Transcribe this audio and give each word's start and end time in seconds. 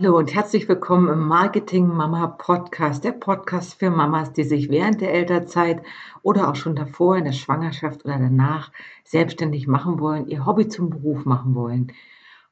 Hallo 0.00 0.16
und 0.16 0.32
herzlich 0.32 0.68
willkommen 0.68 1.08
im 1.08 1.26
Marketing 1.26 1.88
Mama 1.88 2.28
Podcast, 2.28 3.02
der 3.02 3.10
Podcast 3.10 3.74
für 3.80 3.90
Mamas, 3.90 4.32
die 4.32 4.44
sich 4.44 4.70
während 4.70 5.00
der 5.00 5.12
Elternzeit 5.12 5.82
oder 6.22 6.48
auch 6.48 6.54
schon 6.54 6.76
davor 6.76 7.16
in 7.16 7.24
der 7.24 7.32
Schwangerschaft 7.32 8.04
oder 8.04 8.16
danach 8.16 8.70
selbstständig 9.02 9.66
machen 9.66 9.98
wollen, 9.98 10.28
ihr 10.28 10.46
Hobby 10.46 10.68
zum 10.68 10.90
Beruf 10.90 11.24
machen 11.24 11.56
wollen. 11.56 11.92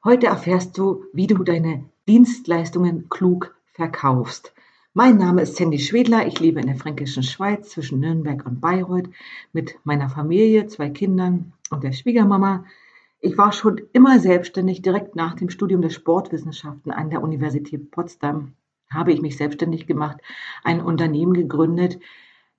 Heute 0.03 0.27
erfährst 0.27 0.77
du, 0.77 1.05
wie 1.13 1.29
du 1.29 1.45
deine 1.45 1.85
Dienstleistungen 2.09 3.09
klug 3.11 3.55
verkaufst. 3.75 4.53
Mein 4.93 5.17
Name 5.17 5.43
ist 5.43 5.55
Sandy 5.55 5.79
Schwedler. 5.79 6.27
Ich 6.27 6.41
lebe 6.41 6.59
in 6.59 6.67
der 6.67 6.77
fränkischen 6.77 7.23
Schweiz 7.23 7.71
zwischen 7.71 8.01
Nürnberg 8.01 8.45
und 8.45 8.61
Bayreuth 8.61 9.09
mit 9.53 9.79
meiner 9.85 10.09
Familie, 10.09 10.67
zwei 10.67 10.91
Kindern 10.91 11.53
und 11.71 11.85
der 11.85 11.93
Schwiegermama. 11.93 12.65
Ich 13.27 13.37
war 13.37 13.51
schon 13.51 13.81
immer 13.93 14.21
selbstständig. 14.21 14.83
Direkt 14.83 15.17
nach 15.17 15.35
dem 15.35 15.51
Studium 15.51 15.83
der 15.83 15.91
Sportwissenschaften 15.91 16.93
an 16.93 17.11
der 17.11 17.25
Universität 17.25 17.91
Potsdam 17.91 18.53
habe 18.89 19.13
ich 19.13 19.21
mich 19.21 19.37
selbstständig 19.37 19.89
gemacht, 19.89 20.19
ein 20.63 20.81
Unternehmen 20.81 21.35
gegründet, 21.35 21.99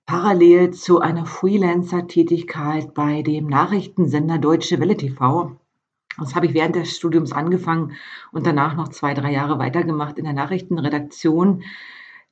parallel 0.04 0.72
zu 0.72 1.00
einer 1.00 1.24
Freelancer-Tätigkeit 1.24 2.92
bei 2.92 3.22
dem 3.22 3.46
Nachrichtensender 3.46 4.36
Deutsche 4.36 4.78
Welle 4.78 4.98
TV. 4.98 5.56
Das 6.18 6.34
habe 6.34 6.44
ich 6.44 6.52
während 6.52 6.76
des 6.76 6.94
Studiums 6.94 7.32
angefangen 7.32 7.92
und 8.30 8.46
danach 8.46 8.76
noch 8.76 8.88
zwei, 8.88 9.14
drei 9.14 9.32
Jahre 9.32 9.58
weitergemacht 9.58 10.18
in 10.18 10.24
der 10.24 10.34
Nachrichtenredaktion. 10.34 11.62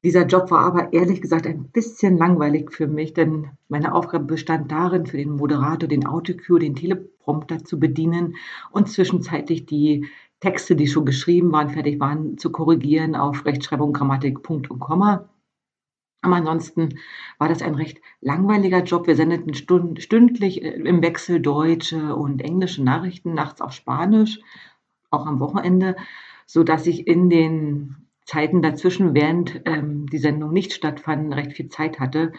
Dieser 0.07 0.25
Job 0.25 0.53
war 0.53 0.61
aber 0.61 0.93
ehrlich 0.93 1.21
gesagt 1.21 1.49
ein 1.49 1.65
bisschen 1.73 2.17
langweilig 2.17 2.71
für 2.71 2.87
mich, 2.87 3.13
denn 3.13 3.51
meine 3.67 3.93
Aufgabe 3.93 4.25
bestand 4.25 4.71
darin, 4.71 5.05
für 5.05 5.17
den 5.17 5.31
Moderator 5.31 5.89
den 5.89 6.07
Autocue, 6.07 6.61
den 6.61 6.77
Teleprompter 6.77 7.65
zu 7.65 7.81
bedienen 7.81 8.37
und 8.71 8.89
zwischenzeitlich 8.89 9.67
die 9.67 10.07
Texte, 10.39 10.77
die 10.77 10.87
schon 10.87 11.07
geschrieben 11.07 11.51
waren, 11.51 11.71
fertig 11.71 11.99
waren, 11.99 12.39
zu 12.39 12.53
korrigieren 12.53 13.17
auf 13.17 13.45
Rechtschreibung, 13.47 13.93
Grammatik, 13.93 14.45
Punkt 14.45 14.71
und 14.71 14.79
Komma. 14.79 15.29
Aber 16.23 16.37
ansonsten 16.37 17.01
war 17.39 17.49
das 17.49 17.61
ein 17.61 17.75
recht 17.75 18.01
langweiliger 18.21 18.85
Job. 18.85 19.09
Wir 19.09 19.17
sendeten 19.17 19.55
stündlich 19.55 20.63
äh, 20.63 20.69
im 20.69 21.03
Wechsel 21.03 21.41
deutsche 21.41 22.15
und 22.15 22.43
englische 22.43 22.85
Nachrichten, 22.85 23.35
nachts 23.35 23.61
auf 23.61 23.73
Spanisch, 23.73 24.39
auch 25.11 25.27
am 25.27 25.41
Wochenende, 25.41 25.97
so 26.47 26.63
dass 26.63 26.87
ich 26.87 27.09
in 27.09 27.29
den 27.29 28.06
Zeiten 28.27 28.61
dazwischen, 28.61 29.15
während 29.15 29.63
ähm, 29.65 30.07
die 30.07 30.19
Sendung 30.19 30.53
nicht 30.53 30.73
stattfanden, 30.73 31.33
recht 31.33 31.53
viel 31.53 31.69
Zeit 31.69 32.01
hatte. 32.01 32.33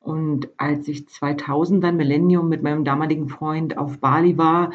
Und 0.00 0.48
als 0.56 0.88
ich 0.88 1.08
2000 1.08 1.84
dann 1.84 1.96
Millennium 1.96 2.48
mit 2.48 2.62
meinem 2.62 2.84
damaligen 2.84 3.28
Freund 3.28 3.78
auf 3.78 4.00
Bali 4.00 4.36
war, 4.36 4.72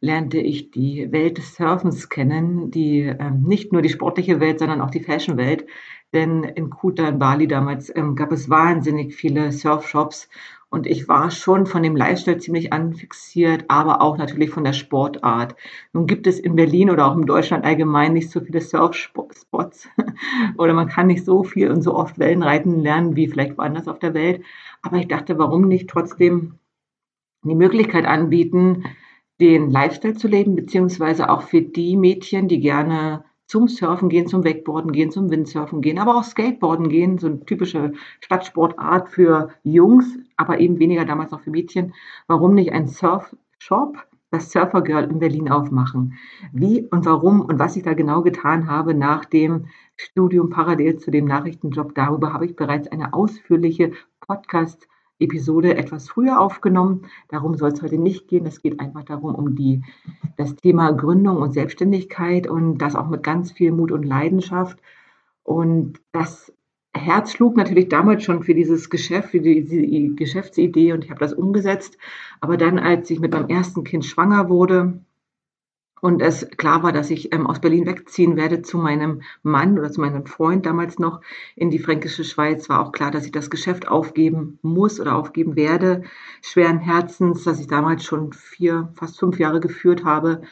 lernte 0.00 0.38
ich 0.38 0.70
die 0.70 1.10
Welt 1.12 1.38
des 1.38 1.56
Surfens 1.56 2.08
kennen, 2.08 2.70
die 2.70 3.00
ähm, 3.00 3.42
nicht 3.42 3.72
nur 3.72 3.82
die 3.82 3.88
sportliche 3.88 4.38
Welt, 4.38 4.60
sondern 4.60 4.80
auch 4.80 4.90
die 4.90 5.00
Fashion-Welt. 5.00 5.66
Denn 6.12 6.44
in 6.44 6.70
Kuta 6.70 7.08
in 7.08 7.18
Bali 7.18 7.48
damals 7.48 7.94
ähm, 7.94 8.14
gab 8.14 8.30
es 8.30 8.48
wahnsinnig 8.48 9.14
viele 9.14 9.50
Surfshops 9.50 10.28
und 10.74 10.88
ich 10.88 11.06
war 11.06 11.30
schon 11.30 11.66
von 11.66 11.84
dem 11.84 11.94
Lifestyle 11.94 12.38
ziemlich 12.38 12.72
anfixiert, 12.72 13.64
aber 13.68 14.02
auch 14.02 14.18
natürlich 14.18 14.50
von 14.50 14.64
der 14.64 14.72
Sportart. 14.72 15.54
Nun 15.92 16.08
gibt 16.08 16.26
es 16.26 16.40
in 16.40 16.56
Berlin 16.56 16.90
oder 16.90 17.06
auch 17.06 17.16
in 17.16 17.26
Deutschland 17.26 17.64
allgemein 17.64 18.12
nicht 18.12 18.28
so 18.28 18.40
viele 18.40 18.60
Surfspots 18.60 19.88
oder 20.58 20.74
man 20.74 20.88
kann 20.88 21.06
nicht 21.06 21.24
so 21.24 21.44
viel 21.44 21.70
und 21.70 21.82
so 21.82 21.94
oft 21.94 22.18
Wellenreiten 22.18 22.80
lernen 22.80 23.14
wie 23.14 23.28
vielleicht 23.28 23.56
woanders 23.56 23.86
auf 23.86 24.00
der 24.00 24.14
Welt. 24.14 24.42
Aber 24.82 24.96
ich 24.96 25.06
dachte, 25.06 25.38
warum 25.38 25.68
nicht 25.68 25.88
trotzdem 25.88 26.58
die 27.44 27.54
Möglichkeit 27.54 28.04
anbieten, 28.04 28.82
den 29.40 29.70
Lifestyle 29.70 30.14
zu 30.14 30.26
leben, 30.26 30.56
beziehungsweise 30.56 31.30
auch 31.30 31.42
für 31.42 31.62
die 31.62 31.96
Mädchen, 31.96 32.48
die 32.48 32.58
gerne 32.58 33.24
zum 33.46 33.68
Surfen 33.68 34.08
gehen, 34.08 34.26
zum 34.26 34.44
Wakeboarden 34.44 34.90
gehen, 34.90 35.12
zum 35.12 35.30
Windsurfen 35.30 35.82
gehen, 35.82 36.00
aber 36.00 36.16
auch 36.16 36.24
Skateboarden 36.24 36.88
gehen, 36.88 37.18
so 37.18 37.28
eine 37.28 37.44
typische 37.44 37.92
Stadtsportart 38.20 39.10
für 39.10 39.50
Jungs, 39.62 40.18
aber 40.36 40.60
eben 40.60 40.78
weniger 40.78 41.04
damals 41.04 41.30
noch 41.30 41.40
für 41.40 41.50
Mädchen. 41.50 41.94
Warum 42.26 42.54
nicht 42.54 42.72
ein 42.72 42.88
Surfshop, 42.88 43.98
das 44.30 44.50
Surfer 44.50 44.82
Girl 44.82 45.04
in 45.04 45.18
Berlin 45.18 45.50
aufmachen? 45.50 46.14
Wie 46.52 46.82
und 46.82 47.06
warum 47.06 47.40
und 47.40 47.58
was 47.58 47.76
ich 47.76 47.82
da 47.82 47.94
genau 47.94 48.22
getan 48.22 48.68
habe 48.68 48.94
nach 48.94 49.24
dem 49.24 49.66
Studium 49.96 50.50
parallel 50.50 50.98
zu 50.98 51.10
dem 51.10 51.24
Nachrichtenjob, 51.24 51.94
darüber 51.94 52.32
habe 52.32 52.46
ich 52.46 52.56
bereits 52.56 52.88
eine 52.88 53.14
ausführliche 53.14 53.92
Podcast 54.20 54.88
Episode 55.20 55.76
etwas 55.76 56.08
früher 56.08 56.40
aufgenommen. 56.40 57.06
Darum 57.28 57.54
soll 57.56 57.70
es 57.70 57.82
heute 57.82 57.98
nicht 57.98 58.28
gehen. 58.28 58.46
Es 58.46 58.60
geht 58.60 58.80
einfach 58.80 59.04
darum, 59.04 59.34
um 59.34 59.54
die, 59.54 59.82
das 60.36 60.56
Thema 60.56 60.90
Gründung 60.92 61.36
und 61.36 61.52
Selbstständigkeit 61.52 62.48
und 62.48 62.78
das 62.78 62.96
auch 62.96 63.08
mit 63.08 63.22
ganz 63.22 63.52
viel 63.52 63.70
Mut 63.72 63.92
und 63.92 64.02
Leidenschaft. 64.02 64.78
Und 65.44 66.00
das 66.12 66.52
Herz 66.96 67.32
schlug 67.32 67.56
natürlich 67.56 67.88
damals 67.88 68.22
schon 68.22 68.42
für 68.42 68.54
dieses 68.54 68.88
Geschäft, 68.88 69.30
für 69.30 69.40
diese 69.40 70.14
Geschäftsidee 70.14 70.92
und 70.92 71.04
ich 71.04 71.10
habe 71.10 71.20
das 71.20 71.34
umgesetzt. 71.34 71.98
Aber 72.40 72.56
dann, 72.56 72.78
als 72.78 73.10
ich 73.10 73.20
mit 73.20 73.32
meinem 73.32 73.48
ersten 73.48 73.84
Kind 73.84 74.04
schwanger 74.04 74.48
wurde, 74.48 75.00
und 76.04 76.20
es 76.20 76.46
klar 76.58 76.82
war, 76.82 76.92
dass 76.92 77.08
ich 77.08 77.32
ähm, 77.32 77.46
aus 77.46 77.60
Berlin 77.60 77.86
wegziehen 77.86 78.36
werde 78.36 78.60
zu 78.60 78.76
meinem 78.76 79.22
Mann 79.42 79.78
oder 79.78 79.90
zu 79.90 80.02
meinem 80.02 80.26
Freund 80.26 80.66
damals 80.66 80.98
noch 80.98 81.22
in 81.56 81.70
die 81.70 81.78
fränkische 81.78 82.24
Schweiz, 82.24 82.68
war 82.68 82.80
auch 82.80 82.92
klar, 82.92 83.10
dass 83.10 83.24
ich 83.24 83.32
das 83.32 83.48
Geschäft 83.48 83.88
aufgeben 83.88 84.58
muss 84.60 85.00
oder 85.00 85.16
aufgeben 85.16 85.56
werde. 85.56 86.02
Schweren 86.42 86.78
Herzens, 86.78 87.44
dass 87.44 87.58
ich 87.58 87.68
damals 87.68 88.04
schon 88.04 88.34
vier, 88.34 88.92
fast 88.96 89.18
fünf 89.18 89.38
Jahre 89.38 89.60
geführt 89.60 90.04
habe. 90.04 90.42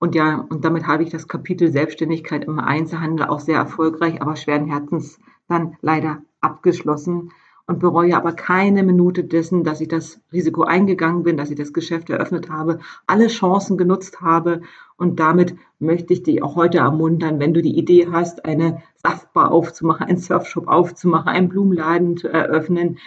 Und 0.00 0.16
ja, 0.16 0.44
und 0.48 0.64
damit 0.64 0.88
habe 0.88 1.04
ich 1.04 1.10
das 1.10 1.28
Kapitel 1.28 1.70
Selbstständigkeit 1.70 2.44
im 2.44 2.58
Einzelhandel 2.58 3.28
auch 3.28 3.38
sehr 3.38 3.58
erfolgreich, 3.58 4.20
aber 4.20 4.34
schweren 4.34 4.66
Herzens 4.66 5.20
dann 5.48 5.76
leider 5.80 6.22
abgeschlossen 6.40 7.32
und 7.68 7.80
bereue 7.80 8.16
aber 8.16 8.32
keine 8.32 8.82
Minute 8.82 9.24
dessen, 9.24 9.62
dass 9.62 9.82
ich 9.82 9.88
das 9.88 10.20
Risiko 10.32 10.62
eingegangen 10.62 11.22
bin, 11.22 11.36
dass 11.36 11.50
ich 11.50 11.56
das 11.56 11.74
Geschäft 11.74 12.08
eröffnet 12.08 12.48
habe, 12.48 12.78
alle 13.06 13.26
Chancen 13.26 13.76
genutzt 13.76 14.22
habe. 14.22 14.62
Und 14.96 15.20
damit 15.20 15.54
möchte 15.78 16.14
ich 16.14 16.22
dich 16.22 16.42
auch 16.42 16.56
heute 16.56 16.78
ermuntern, 16.78 17.40
wenn 17.40 17.52
du 17.52 17.60
die 17.60 17.76
Idee 17.76 18.08
hast, 18.10 18.46
eine 18.46 18.82
Saftbar 18.96 19.52
aufzumachen, 19.52 20.06
einen 20.06 20.18
Surfshop 20.18 20.66
aufzumachen, 20.66 21.28
einen 21.28 21.50
Blumenladen 21.50 22.16
zu 22.16 22.28
eröffnen, 22.28 22.98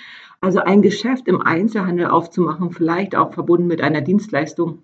also 0.42 0.60
ein 0.60 0.84
Geschäft 0.84 1.28
im 1.28 1.42
Einzelhandel 1.42 2.08
aufzumachen, 2.08 2.72
vielleicht 2.72 3.16
auch 3.16 3.34
verbunden 3.34 3.68
mit 3.68 3.82
einer 3.82 4.02
Dienstleistung, 4.02 4.84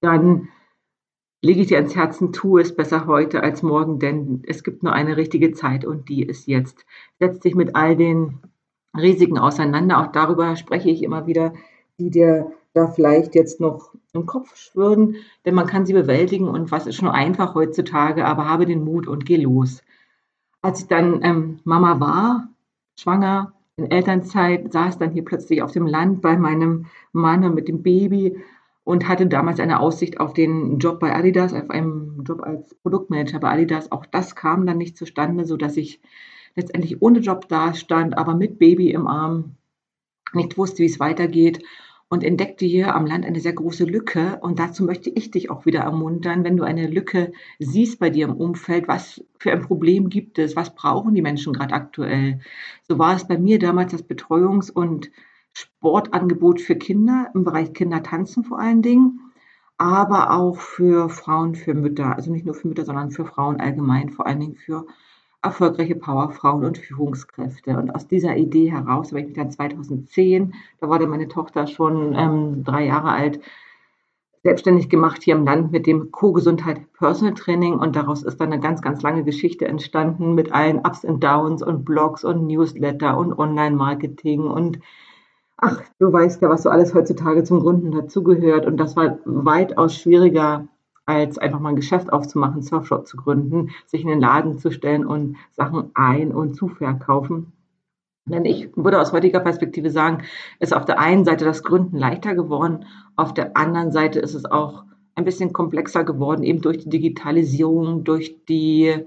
dann 0.00 0.48
lege 1.42 1.60
ich 1.60 1.68
dir 1.68 1.78
ans 1.78 1.96
Herzen, 1.96 2.32
tu 2.32 2.58
es 2.58 2.74
besser 2.74 3.06
heute 3.06 3.42
als 3.42 3.62
morgen, 3.62 3.98
denn 3.98 4.42
es 4.46 4.62
gibt 4.62 4.82
nur 4.82 4.92
eine 4.92 5.16
richtige 5.16 5.52
Zeit 5.52 5.84
und 5.84 6.08
die 6.08 6.22
ist 6.22 6.46
jetzt. 6.46 6.84
Setz 7.18 7.40
dich 7.40 7.54
mit 7.54 7.76
all 7.76 7.96
den 7.96 8.38
Risiken 8.96 9.38
auseinander. 9.38 10.00
Auch 10.00 10.12
darüber 10.12 10.56
spreche 10.56 10.90
ich 10.90 11.02
immer 11.02 11.26
wieder, 11.26 11.54
die 11.98 12.10
dir 12.10 12.52
da 12.74 12.88
vielleicht 12.88 13.34
jetzt 13.34 13.60
noch 13.60 13.94
im 14.12 14.26
Kopf 14.26 14.56
schwirren, 14.56 15.16
denn 15.44 15.54
man 15.54 15.66
kann 15.66 15.86
sie 15.86 15.92
bewältigen 15.92 16.48
und 16.48 16.70
was 16.70 16.86
ist 16.86 16.96
schon 16.96 17.08
einfach 17.08 17.54
heutzutage, 17.54 18.24
aber 18.24 18.48
habe 18.48 18.66
den 18.66 18.84
Mut 18.84 19.08
und 19.08 19.26
geh 19.26 19.36
los. 19.36 19.82
Als 20.62 20.82
ich 20.82 20.88
dann 20.88 21.20
ähm, 21.22 21.60
Mama 21.64 22.00
war, 22.00 22.48
schwanger, 22.98 23.54
in 23.76 23.90
Elternzeit, 23.90 24.72
saß 24.72 24.98
dann 24.98 25.10
hier 25.10 25.24
plötzlich 25.24 25.62
auf 25.62 25.72
dem 25.72 25.86
Land 25.86 26.20
bei 26.20 26.36
meinem 26.36 26.86
Mann 27.12 27.44
und 27.44 27.54
mit 27.54 27.66
dem 27.66 27.82
Baby 27.82 28.36
und 28.90 29.06
hatte 29.06 29.28
damals 29.28 29.60
eine 29.60 29.78
Aussicht 29.78 30.18
auf 30.18 30.34
den 30.34 30.78
Job 30.78 30.98
bei 30.98 31.14
Adidas, 31.14 31.54
auf 31.54 31.70
einen 31.70 32.24
Job 32.24 32.42
als 32.42 32.74
Produktmanager 32.74 33.38
bei 33.38 33.50
Adidas. 33.50 33.92
Auch 33.92 34.04
das 34.04 34.34
kam 34.34 34.66
dann 34.66 34.78
nicht 34.78 34.96
zustande, 34.96 35.44
sodass 35.44 35.76
ich 35.76 36.00
letztendlich 36.56 37.00
ohne 37.00 37.20
Job 37.20 37.46
dastand, 37.46 38.18
aber 38.18 38.34
mit 38.34 38.58
Baby 38.58 38.90
im 38.90 39.06
Arm, 39.06 39.54
nicht 40.32 40.58
wusste, 40.58 40.78
wie 40.78 40.86
es 40.86 40.98
weitergeht 40.98 41.62
und 42.08 42.24
entdeckte 42.24 42.66
hier 42.66 42.96
am 42.96 43.06
Land 43.06 43.24
eine 43.24 43.38
sehr 43.38 43.52
große 43.52 43.84
Lücke. 43.84 44.38
Und 44.42 44.58
dazu 44.58 44.82
möchte 44.82 45.08
ich 45.10 45.30
dich 45.30 45.50
auch 45.50 45.66
wieder 45.66 45.82
ermuntern, 45.82 46.42
wenn 46.42 46.56
du 46.56 46.64
eine 46.64 46.88
Lücke 46.88 47.32
siehst 47.60 48.00
bei 48.00 48.10
dir 48.10 48.26
im 48.26 48.34
Umfeld, 48.34 48.88
was 48.88 49.24
für 49.38 49.52
ein 49.52 49.62
Problem 49.62 50.08
gibt 50.08 50.40
es, 50.40 50.56
was 50.56 50.74
brauchen 50.74 51.14
die 51.14 51.22
Menschen 51.22 51.52
gerade 51.52 51.74
aktuell. 51.74 52.40
So 52.88 52.98
war 52.98 53.14
es 53.14 53.28
bei 53.28 53.38
mir 53.38 53.60
damals 53.60 53.92
das 53.92 54.02
Betreuungs- 54.02 54.72
und 54.72 55.12
Sportangebot 55.52 56.60
für 56.60 56.76
Kinder 56.76 57.30
im 57.34 57.44
Bereich 57.44 57.72
Kindertanzen 57.72 58.44
vor 58.44 58.58
allen 58.58 58.82
Dingen, 58.82 59.20
aber 59.78 60.32
auch 60.32 60.58
für 60.58 61.08
Frauen, 61.08 61.54
für 61.54 61.74
Mütter. 61.74 62.14
Also 62.14 62.30
nicht 62.30 62.46
nur 62.46 62.54
für 62.54 62.68
Mütter, 62.68 62.84
sondern 62.84 63.10
für 63.10 63.24
Frauen 63.24 63.60
allgemein, 63.60 64.10
vor 64.10 64.26
allen 64.26 64.40
Dingen 64.40 64.56
für 64.56 64.86
erfolgreiche 65.42 65.96
Powerfrauen 65.96 66.64
und 66.64 66.78
Führungskräfte. 66.78 67.76
Und 67.78 67.94
aus 67.94 68.06
dieser 68.06 68.36
Idee 68.36 68.70
heraus 68.70 69.10
habe 69.10 69.20
ich 69.20 69.26
mich 69.28 69.36
dann 69.36 69.50
2010, 69.50 70.54
da 70.80 70.88
war 70.88 70.98
dann 70.98 71.08
meine 71.08 71.28
Tochter 71.28 71.66
schon 71.66 72.14
ähm, 72.14 72.62
drei 72.62 72.86
Jahre 72.86 73.12
alt, 73.12 73.40
selbstständig 74.42 74.88
gemacht 74.88 75.22
hier 75.22 75.34
im 75.36 75.44
Land 75.44 75.70
mit 75.70 75.86
dem 75.86 76.10
Co-Gesundheit 76.10 76.92
Personal 76.94 77.34
Training 77.34 77.74
und 77.74 77.94
daraus 77.94 78.22
ist 78.22 78.40
dann 78.40 78.52
eine 78.52 78.60
ganz, 78.60 78.80
ganz 78.80 79.02
lange 79.02 79.22
Geschichte 79.22 79.68
entstanden 79.68 80.34
mit 80.34 80.52
allen 80.52 80.78
Ups 80.78 81.04
und 81.04 81.22
Downs 81.22 81.62
und 81.62 81.84
Blogs 81.84 82.24
und 82.24 82.46
Newsletter 82.46 83.18
und 83.18 83.38
Online-Marketing 83.38 84.42
und 84.42 84.78
ach, 85.60 85.82
du 85.98 86.12
weißt 86.12 86.42
ja, 86.42 86.48
was 86.48 86.62
so 86.62 86.70
alles 86.70 86.94
heutzutage 86.94 87.44
zum 87.44 87.60
Gründen 87.60 87.92
dazugehört 87.92 88.66
und 88.66 88.76
das 88.76 88.96
war 88.96 89.18
weitaus 89.24 89.96
schwieriger 89.96 90.68
als 91.06 91.38
einfach 91.38 91.60
mal 91.60 91.70
ein 91.70 91.76
Geschäft 91.76 92.12
aufzumachen, 92.12 92.54
einen 92.54 92.62
Surfshop 92.62 93.06
zu 93.06 93.16
gründen, 93.16 93.70
sich 93.86 94.02
in 94.02 94.08
den 94.08 94.20
Laden 94.20 94.58
zu 94.58 94.70
stellen 94.70 95.04
und 95.04 95.36
Sachen 95.52 95.90
ein- 95.94 96.32
und 96.32 96.54
zu 96.54 96.68
verkaufen. 96.68 97.52
Denn 98.26 98.44
ich 98.44 98.70
würde 98.76 99.00
aus 99.00 99.12
heutiger 99.12 99.40
Perspektive 99.40 99.90
sagen, 99.90 100.22
ist 100.60 100.74
auf 100.74 100.84
der 100.84 101.00
einen 101.00 101.24
Seite 101.24 101.44
das 101.44 101.62
Gründen 101.64 101.96
leichter 101.96 102.34
geworden, 102.34 102.84
auf 103.16 103.34
der 103.34 103.56
anderen 103.56 103.90
Seite 103.92 104.20
ist 104.20 104.34
es 104.34 104.44
auch 104.44 104.84
ein 105.16 105.24
bisschen 105.24 105.52
komplexer 105.52 106.04
geworden, 106.04 106.44
eben 106.44 106.60
durch 106.60 106.78
die 106.78 106.90
Digitalisierung, 106.90 108.04
durch 108.04 108.44
die 108.44 109.04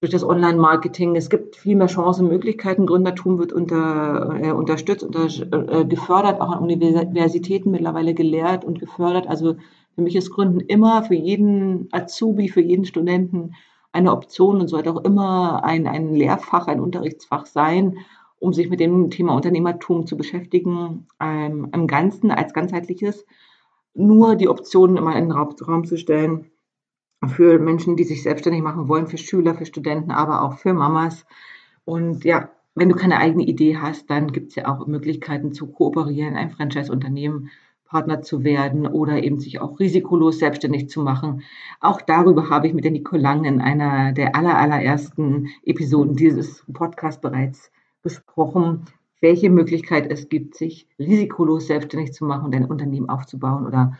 durch 0.00 0.12
das 0.12 0.24
Online-Marketing. 0.24 1.14
Es 1.14 1.28
gibt 1.28 1.56
viel 1.56 1.76
mehr 1.76 1.86
Chancen, 1.86 2.28
Möglichkeiten. 2.28 2.86
Gründertum 2.86 3.38
wird 3.38 3.52
unter, 3.52 4.40
äh, 4.42 4.50
unterstützt, 4.52 5.04
unter, 5.04 5.26
äh, 5.26 5.84
gefördert, 5.84 6.40
auch 6.40 6.50
an 6.50 6.62
Universitäten 6.62 7.70
mittlerweile 7.70 8.14
gelehrt 8.14 8.64
und 8.64 8.80
gefördert. 8.80 9.26
Also 9.26 9.56
für 9.94 10.02
mich 10.02 10.16
ist 10.16 10.30
Gründen 10.30 10.60
immer 10.60 11.02
für 11.02 11.14
jeden 11.14 11.88
Azubi, 11.92 12.48
für 12.48 12.62
jeden 12.62 12.86
Studenten 12.86 13.54
eine 13.92 14.12
Option 14.12 14.60
und 14.60 14.68
sollte 14.68 14.90
auch 14.90 15.04
immer 15.04 15.64
ein, 15.64 15.86
ein 15.86 16.14
Lehrfach, 16.14 16.66
ein 16.66 16.80
Unterrichtsfach 16.80 17.44
sein, 17.44 17.98
um 18.38 18.54
sich 18.54 18.70
mit 18.70 18.80
dem 18.80 19.10
Thema 19.10 19.34
Unternehmertum 19.34 20.06
zu 20.06 20.16
beschäftigen, 20.16 21.08
ähm, 21.20 21.68
im 21.74 21.86
Ganzen 21.86 22.30
als 22.30 22.54
ganzheitliches. 22.54 23.26
Nur 23.92 24.36
die 24.36 24.48
Optionen 24.48 24.96
immer 24.96 25.14
in 25.16 25.28
den 25.28 25.32
Raum 25.32 25.84
zu 25.84 25.98
stellen 25.98 26.46
für 27.28 27.58
Menschen, 27.58 27.96
die 27.96 28.04
sich 28.04 28.22
selbstständig 28.22 28.62
machen 28.62 28.88
wollen, 28.88 29.06
für 29.06 29.18
Schüler, 29.18 29.54
für 29.54 29.66
Studenten, 29.66 30.10
aber 30.10 30.42
auch 30.42 30.54
für 30.54 30.72
Mamas. 30.72 31.26
Und 31.84 32.24
ja, 32.24 32.50
wenn 32.74 32.88
du 32.88 32.96
keine 32.96 33.18
eigene 33.18 33.44
Idee 33.44 33.76
hast, 33.76 34.08
dann 34.08 34.32
gibt 34.32 34.50
es 34.50 34.54
ja 34.54 34.68
auch 34.68 34.86
Möglichkeiten 34.86 35.52
zu 35.52 35.66
kooperieren, 35.66 36.36
ein 36.36 36.50
Franchise-Unternehmen 36.50 37.50
Partner 37.90 38.22
zu 38.22 38.44
werden 38.44 38.86
oder 38.86 39.22
eben 39.22 39.40
sich 39.40 39.60
auch 39.60 39.80
risikolos 39.80 40.38
selbstständig 40.38 40.88
zu 40.88 41.02
machen. 41.02 41.42
Auch 41.80 42.00
darüber 42.00 42.48
habe 42.48 42.68
ich 42.68 42.72
mit 42.72 42.84
der 42.84 42.92
Nicole 42.92 43.20
Lang 43.20 43.44
in 43.44 43.60
einer 43.60 44.12
der 44.12 44.36
aller, 44.36 44.56
allerersten 44.56 45.48
Episoden 45.64 46.14
dieses 46.14 46.64
Podcasts 46.72 47.20
bereits 47.20 47.72
besprochen, 48.02 48.84
welche 49.20 49.50
Möglichkeit 49.50 50.10
es 50.10 50.28
gibt, 50.28 50.54
sich 50.54 50.86
risikolos 51.00 51.66
selbstständig 51.66 52.12
zu 52.12 52.24
machen 52.24 52.46
und 52.46 52.54
ein 52.54 52.64
Unternehmen 52.64 53.08
aufzubauen 53.08 53.66
oder 53.66 53.98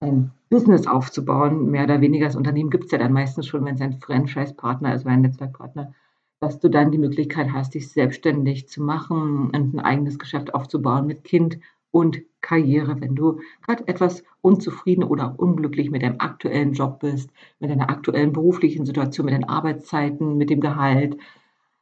ein 0.00 0.30
Business 0.48 0.86
aufzubauen, 0.86 1.70
mehr 1.70 1.84
oder 1.84 2.00
weniger. 2.00 2.26
Das 2.26 2.36
Unternehmen 2.36 2.70
gibt 2.70 2.86
es 2.86 2.90
ja 2.90 2.98
dann 2.98 3.12
meistens 3.12 3.46
schon, 3.46 3.64
wenn 3.64 3.74
es 3.74 3.80
ein 3.80 4.00
Franchise-Partner 4.00 4.94
ist 4.94 5.06
ein 5.06 5.20
Netzwerkpartner, 5.20 5.94
dass 6.40 6.58
du 6.58 6.70
dann 6.70 6.90
die 6.90 6.98
Möglichkeit 6.98 7.52
hast, 7.52 7.74
dich 7.74 7.90
selbstständig 7.90 8.66
zu 8.68 8.82
machen 8.82 9.50
und 9.54 9.74
ein 9.74 9.80
eigenes 9.80 10.18
Geschäft 10.18 10.54
aufzubauen 10.54 11.06
mit 11.06 11.22
Kind 11.24 11.58
und 11.90 12.22
Karriere. 12.40 13.00
Wenn 13.00 13.14
du 13.14 13.40
gerade 13.66 13.86
etwas 13.88 14.24
unzufrieden 14.40 15.04
oder 15.04 15.34
unglücklich 15.38 15.90
mit 15.90 16.02
deinem 16.02 16.18
aktuellen 16.18 16.72
Job 16.72 17.00
bist, 17.00 17.30
mit 17.58 17.70
deiner 17.70 17.90
aktuellen 17.90 18.32
beruflichen 18.32 18.86
Situation, 18.86 19.26
mit 19.26 19.34
den 19.34 19.48
Arbeitszeiten, 19.48 20.38
mit 20.38 20.48
dem 20.48 20.60
Gehalt, 20.60 21.18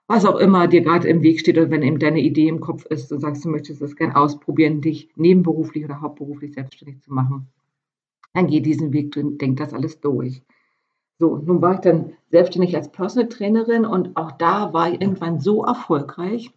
was 0.09 0.25
auch 0.25 0.37
immer 0.37 0.67
dir 0.67 0.81
gerade 0.81 1.07
im 1.07 1.23
Weg 1.23 1.39
steht 1.39 1.57
oder 1.57 1.71
wenn 1.71 1.83
eben 1.83 1.99
deine 2.01 2.21
Idee 2.21 2.49
im 2.49 2.61
Kopf 2.61 2.85
ist 2.87 3.13
und 3.13 3.21
sagst, 3.21 3.45
du 3.45 3.51
möchtest 3.51 3.81
das 3.81 3.95
gerne 3.95 4.17
ausprobieren, 4.17 4.81
dich 4.81 5.11
nebenberuflich 5.15 5.85
oder 5.85 6.01
hauptberuflich 6.01 6.55
selbstständig 6.55 7.01
zu 7.03 7.13
machen, 7.13 7.47
dann 8.39 8.47
geh 8.47 8.61
diesen 8.61 8.93
Weg 8.93 9.13
denk 9.17 9.57
das 9.57 9.75
alles 9.75 10.01
durch. 10.01 10.43
So, 11.19 11.37
nun 11.39 11.61
war 11.61 11.75
ich 11.75 11.81
dann 11.81 12.13
selbstständig 12.31 12.77
als 12.77 12.93
Personal 12.93 13.29
Trainerin 13.29 13.85
und 13.85 14.17
auch 14.17 14.31
da 14.31 14.73
war 14.73 14.93
ich 14.93 15.01
irgendwann 15.01 15.41
so 15.41 15.65
erfolgreich, 15.65 16.55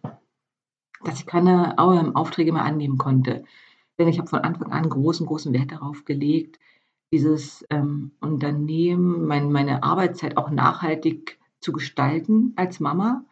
dass 1.04 1.18
ich 1.18 1.26
keine 1.26 1.78
Aufträge 1.78 2.52
mehr 2.52 2.64
annehmen 2.64 2.98
konnte. 2.98 3.42
Denn 3.98 4.06
ich 4.06 4.18
habe 4.18 4.28
von 4.28 4.38
Anfang 4.40 4.70
an 4.70 4.88
großen, 4.88 5.26
großen 5.26 5.52
Wert 5.52 5.72
darauf 5.72 6.04
gelegt, 6.04 6.60
dieses 7.12 7.66
ähm, 7.68 8.12
Unternehmen, 8.20 9.26
mein, 9.26 9.50
meine 9.50 9.82
Arbeitszeit 9.82 10.36
auch 10.36 10.50
nachhaltig 10.50 11.40
zu 11.60 11.72
gestalten 11.72 12.52
als 12.54 12.78
Mama 12.78 13.24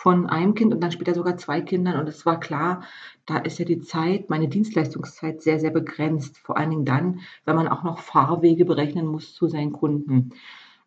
von 0.00 0.24
einem 0.30 0.54
Kind 0.54 0.72
und 0.72 0.82
dann 0.82 0.92
später 0.92 1.12
sogar 1.12 1.36
zwei 1.36 1.60
Kindern. 1.60 2.00
Und 2.00 2.08
es 2.08 2.24
war 2.24 2.40
klar, 2.40 2.84
da 3.26 3.36
ist 3.36 3.58
ja 3.58 3.66
die 3.66 3.82
Zeit, 3.82 4.30
meine 4.30 4.48
Dienstleistungszeit 4.48 5.42
sehr, 5.42 5.60
sehr 5.60 5.70
begrenzt. 5.70 6.38
Vor 6.38 6.56
allen 6.56 6.70
Dingen 6.70 6.84
dann, 6.86 7.20
wenn 7.44 7.54
man 7.54 7.68
auch 7.68 7.82
noch 7.82 7.98
Fahrwege 7.98 8.64
berechnen 8.64 9.06
muss 9.06 9.34
zu 9.34 9.46
seinen 9.46 9.72
Kunden. 9.72 10.30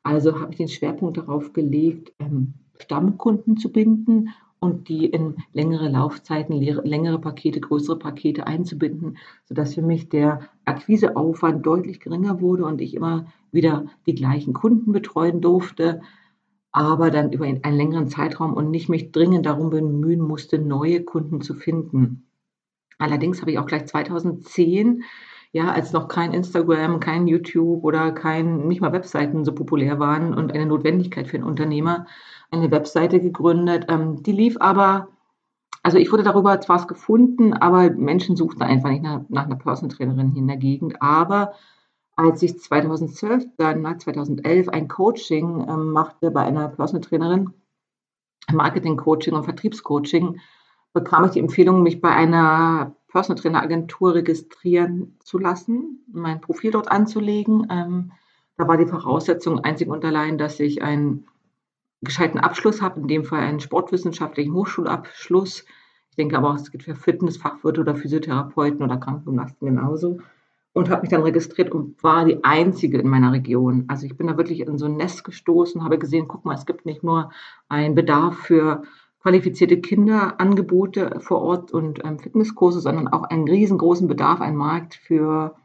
Also 0.02 0.40
habe 0.40 0.50
ich 0.50 0.58
den 0.58 0.68
Schwerpunkt 0.68 1.18
darauf 1.18 1.54
gelegt, 1.54 2.12
ähm, 2.18 2.56
Stammkunden 2.80 3.58
zu 3.58 3.72
binden 3.72 4.30
und 4.60 4.90
die 4.90 5.06
in 5.06 5.36
längere 5.54 5.90
Laufzeiten, 5.90 6.60
längere 6.60 7.20
Pakete, 7.20 7.60
größere 7.60 8.00
Pakete 8.00 8.48
einzubinden, 8.48 9.20
sodass 9.46 9.76
für 9.76 9.84
mich 9.84 10.10
der 10.10 10.50
Akquiseaufwand 10.66 11.64
deutlich 11.64 12.00
geringer 12.00 12.42
wurde 12.42 12.66
und 12.66 12.82
ich 12.82 12.96
immer 12.96 13.28
wieder 13.52 13.86
die 14.08 14.16
gleichen 14.16 14.54
Kunden 14.54 14.92
betreuen 14.92 15.40
durfte 15.40 16.02
aber 16.74 17.12
dann 17.12 17.32
über 17.32 17.46
einen 17.46 17.62
längeren 17.62 18.08
Zeitraum 18.10 18.54
und 18.56 18.72
nicht 18.72 18.90
mich 18.90 19.12
dringend 19.12 19.46
darum 19.46 19.70
bemühen 19.70 20.22
musste, 20.22 20.58
neue 20.58 21.04
Kunden 21.04 21.40
zu 21.40 21.54
finden. 21.54 22.28
Allerdings 22.98 23.42
habe 23.42 23.52
ich 23.52 23.60
auch 23.60 23.68
gleich 23.68 23.86
2010, 23.86 25.04
ja, 25.52 25.72
als 25.72 25.94
noch 25.94 26.08
kein 26.08 26.34
Instagram, 26.34 27.00
kein 27.00 27.28
YouTube 27.28 27.84
oder 27.84 28.12
kein, 28.12 28.68
nicht 28.68 28.82
mal 28.82 28.92
Webseiten 28.92 29.46
so 29.46 29.54
populär 29.54 30.00
waren 30.00 30.34
und 30.34 30.52
eine 30.52 30.66
Notwendigkeit 30.66 31.28
für 31.28 31.38
einen 31.38 31.46
Unternehmer, 31.46 32.08
eine 32.50 32.72
Webseite 32.72 33.20
gegründet. 33.20 33.86
Ähm, 33.88 34.24
die 34.24 34.32
lief 34.32 34.58
aber, 34.60 35.10
also 35.84 36.00
ich 36.00 36.12
wurde 36.12 36.24
darüber 36.24 36.60
zwar 36.60 36.88
gefunden, 36.88 37.54
aber 37.54 37.92
Menschen 37.92 38.36
suchten 38.36 38.64
einfach 38.64 38.90
nicht 38.90 39.04
nach, 39.04 39.22
nach 39.30 39.46
einer 39.46 39.58
Personal 39.58 39.96
Trainerin 39.96 40.32
hier 40.32 40.42
in 40.42 40.48
der 40.48 40.58
Gegend. 40.58 41.00
Aber 41.04 41.54
als 42.16 42.42
ich 42.44 42.60
2012, 42.60 43.46
dann 43.58 44.00
2011 44.00 44.70
ein 44.70 44.88
Coaching 44.88 45.66
ähm, 45.68 45.92
machte 45.92 46.32
bei 46.32 46.42
einer 46.42 46.70
Personal 46.70 47.02
Trainerin, 47.02 47.54
Marketing-Coaching 48.52 49.34
und 49.34 49.44
Vertriebscoaching, 49.46 50.40
bekam 50.94 51.26
ich 51.26 51.32
die 51.32 51.40
Empfehlung, 51.40 51.82
mich 51.82 52.02
bei 52.02 52.10
einer 52.10 52.96
Personal 53.08 53.42
Trainer 53.42 53.64
Agentur 53.64 54.16
registrieren 54.16 55.18
zu 55.24 55.40
lassen, 55.40 56.06
mein 56.12 56.42
Profil 56.42 56.72
dort 56.72 56.92
anzulegen. 56.92 57.68
Ähm, 57.70 58.12
da 58.58 58.68
war 58.68 58.78
die 58.78 58.86
Voraussetzung 58.86 59.60
einzig 59.60 59.88
und 59.88 60.06
allein, 60.06 60.38
dass 60.38 60.60
ich 60.60 60.84
einen 60.84 61.28
gescheiten 62.02 62.40
Abschluss 62.40 62.82
habe, 62.82 63.00
in 63.00 63.08
dem 63.08 63.24
Fall 63.24 63.40
einen 63.40 63.60
sportwissenschaftlichen 63.60 64.54
Hochschulabschluss. 64.54 65.66
Ich 66.10 66.16
denke 66.16 66.38
aber 66.38 66.52
auch, 66.52 66.56
es 66.56 66.70
geht 66.70 66.84
für 66.84 66.96
Fitnessfachwirte 66.96 67.82
oder 67.82 67.96
Physiotherapeuten 67.96 68.84
oder 68.84 68.98
Krankengymnasten 68.98 69.68
genauso 69.68 70.20
und 70.74 70.90
habe 70.90 71.02
mich 71.02 71.12
dann 71.12 71.22
registriert 71.22 71.72
und 71.72 72.02
war 72.04 72.26
die 72.26 72.44
einzige 72.44 72.98
in 72.98 73.08
meiner 73.08 73.32
Region. 73.32 73.86
Also 73.88 74.06
ich 74.06 74.18
bin 74.18 74.28
da 74.28 74.38
wirklich 74.38 74.62
in 74.62 74.78
so 74.78 74.86
ein 74.86 74.98
Nest 74.98 75.24
gestoßen, 75.24 75.84
habe 75.84 76.00
gesehen, 76.00 76.28
guck 76.28 76.46
mal, 76.46 76.56
es 76.56 76.66
gibt 76.66 76.86
nicht 76.86 77.04
nur 77.04 77.32
einen 77.70 77.96
Bedarf 77.96 78.38
für 78.38 78.84
qualifizierte 79.22 79.80
Kinderangebote 79.80 81.20
vor 81.22 81.42
Ort 81.42 81.72
und 81.72 82.04
ähm, 82.04 82.20
Fitnesskurse, 82.20 82.82
sondern 82.82 83.08
auch 83.08 83.24
einen 83.24 83.48
riesengroßen 83.48 84.08
Bedarf, 84.08 84.42
einen 84.42 84.58
Markt 84.58 84.96
für 84.96 85.56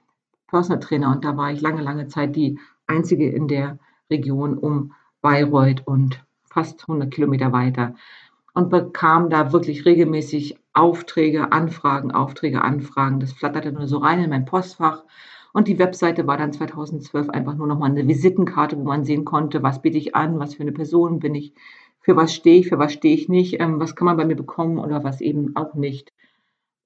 Personal 0.47 0.81
Trainer. 0.81 1.11
Und 1.11 1.25
da 1.25 1.37
war 1.37 1.51
ich 1.51 1.61
lange, 1.61 1.83
lange 1.83 2.07
Zeit 2.07 2.37
die 2.37 2.59
einzige 2.87 3.29
in 3.31 3.49
der 3.49 3.79
Region 4.11 4.57
um 4.57 4.93
Bayreuth 5.23 5.87
und 5.87 6.23
fast 6.45 6.83
100 6.83 7.11
Kilometer 7.11 7.53
weiter 7.53 7.95
und 8.55 8.71
bekam 8.71 9.31
da 9.31 9.53
wirklich 9.53 9.85
regelmäßig 9.85 10.57
Aufträge, 10.79 11.53
Anfragen, 11.53 12.13
Aufträge, 12.13 12.63
Anfragen. 12.63 13.21
Das 13.21 13.33
flatterte 13.33 13.73
nur 13.73 13.89
so 13.89 13.99
rein 13.99 14.23
in 14.23 14.31
mein 14.31 14.45
Postfach. 14.45 15.05
Und 15.53 15.67
die 15.67 15.79
Webseite 15.79 16.27
war 16.27 16.37
dann 16.37 16.53
2012 16.53 17.31
einfach 17.31 17.57
nur 17.57 17.67
noch 17.67 17.79
mal 17.79 17.91
eine 17.91 18.07
Visitenkarte, 18.07 18.79
wo 18.79 18.85
man 18.85 19.05
sehen 19.05 19.25
konnte, 19.25 19.63
was 19.63 19.83
biete 19.83 19.99
ich 19.99 20.15
an, 20.15 20.39
was 20.39 20.55
für 20.55 20.63
eine 20.63 20.73
Person 20.73 21.19
bin 21.19 21.35
ich, 21.35 21.55
für 22.01 22.17
was 22.17 22.35
stehe 22.35 22.61
ich, 22.61 22.69
für 22.69 22.79
was 22.79 22.93
stehe 22.93 23.15
ich 23.15 23.29
nicht, 23.29 23.61
ähm, 23.61 23.81
was 23.81 23.97
kann 23.97 24.07
man 24.07 24.17
bei 24.17 24.25
mir 24.25 24.37
bekommen 24.37 24.79
oder 24.79 25.03
was 25.05 25.21
eben 25.21 25.57
auch 25.57 25.75
nicht. 25.75 26.13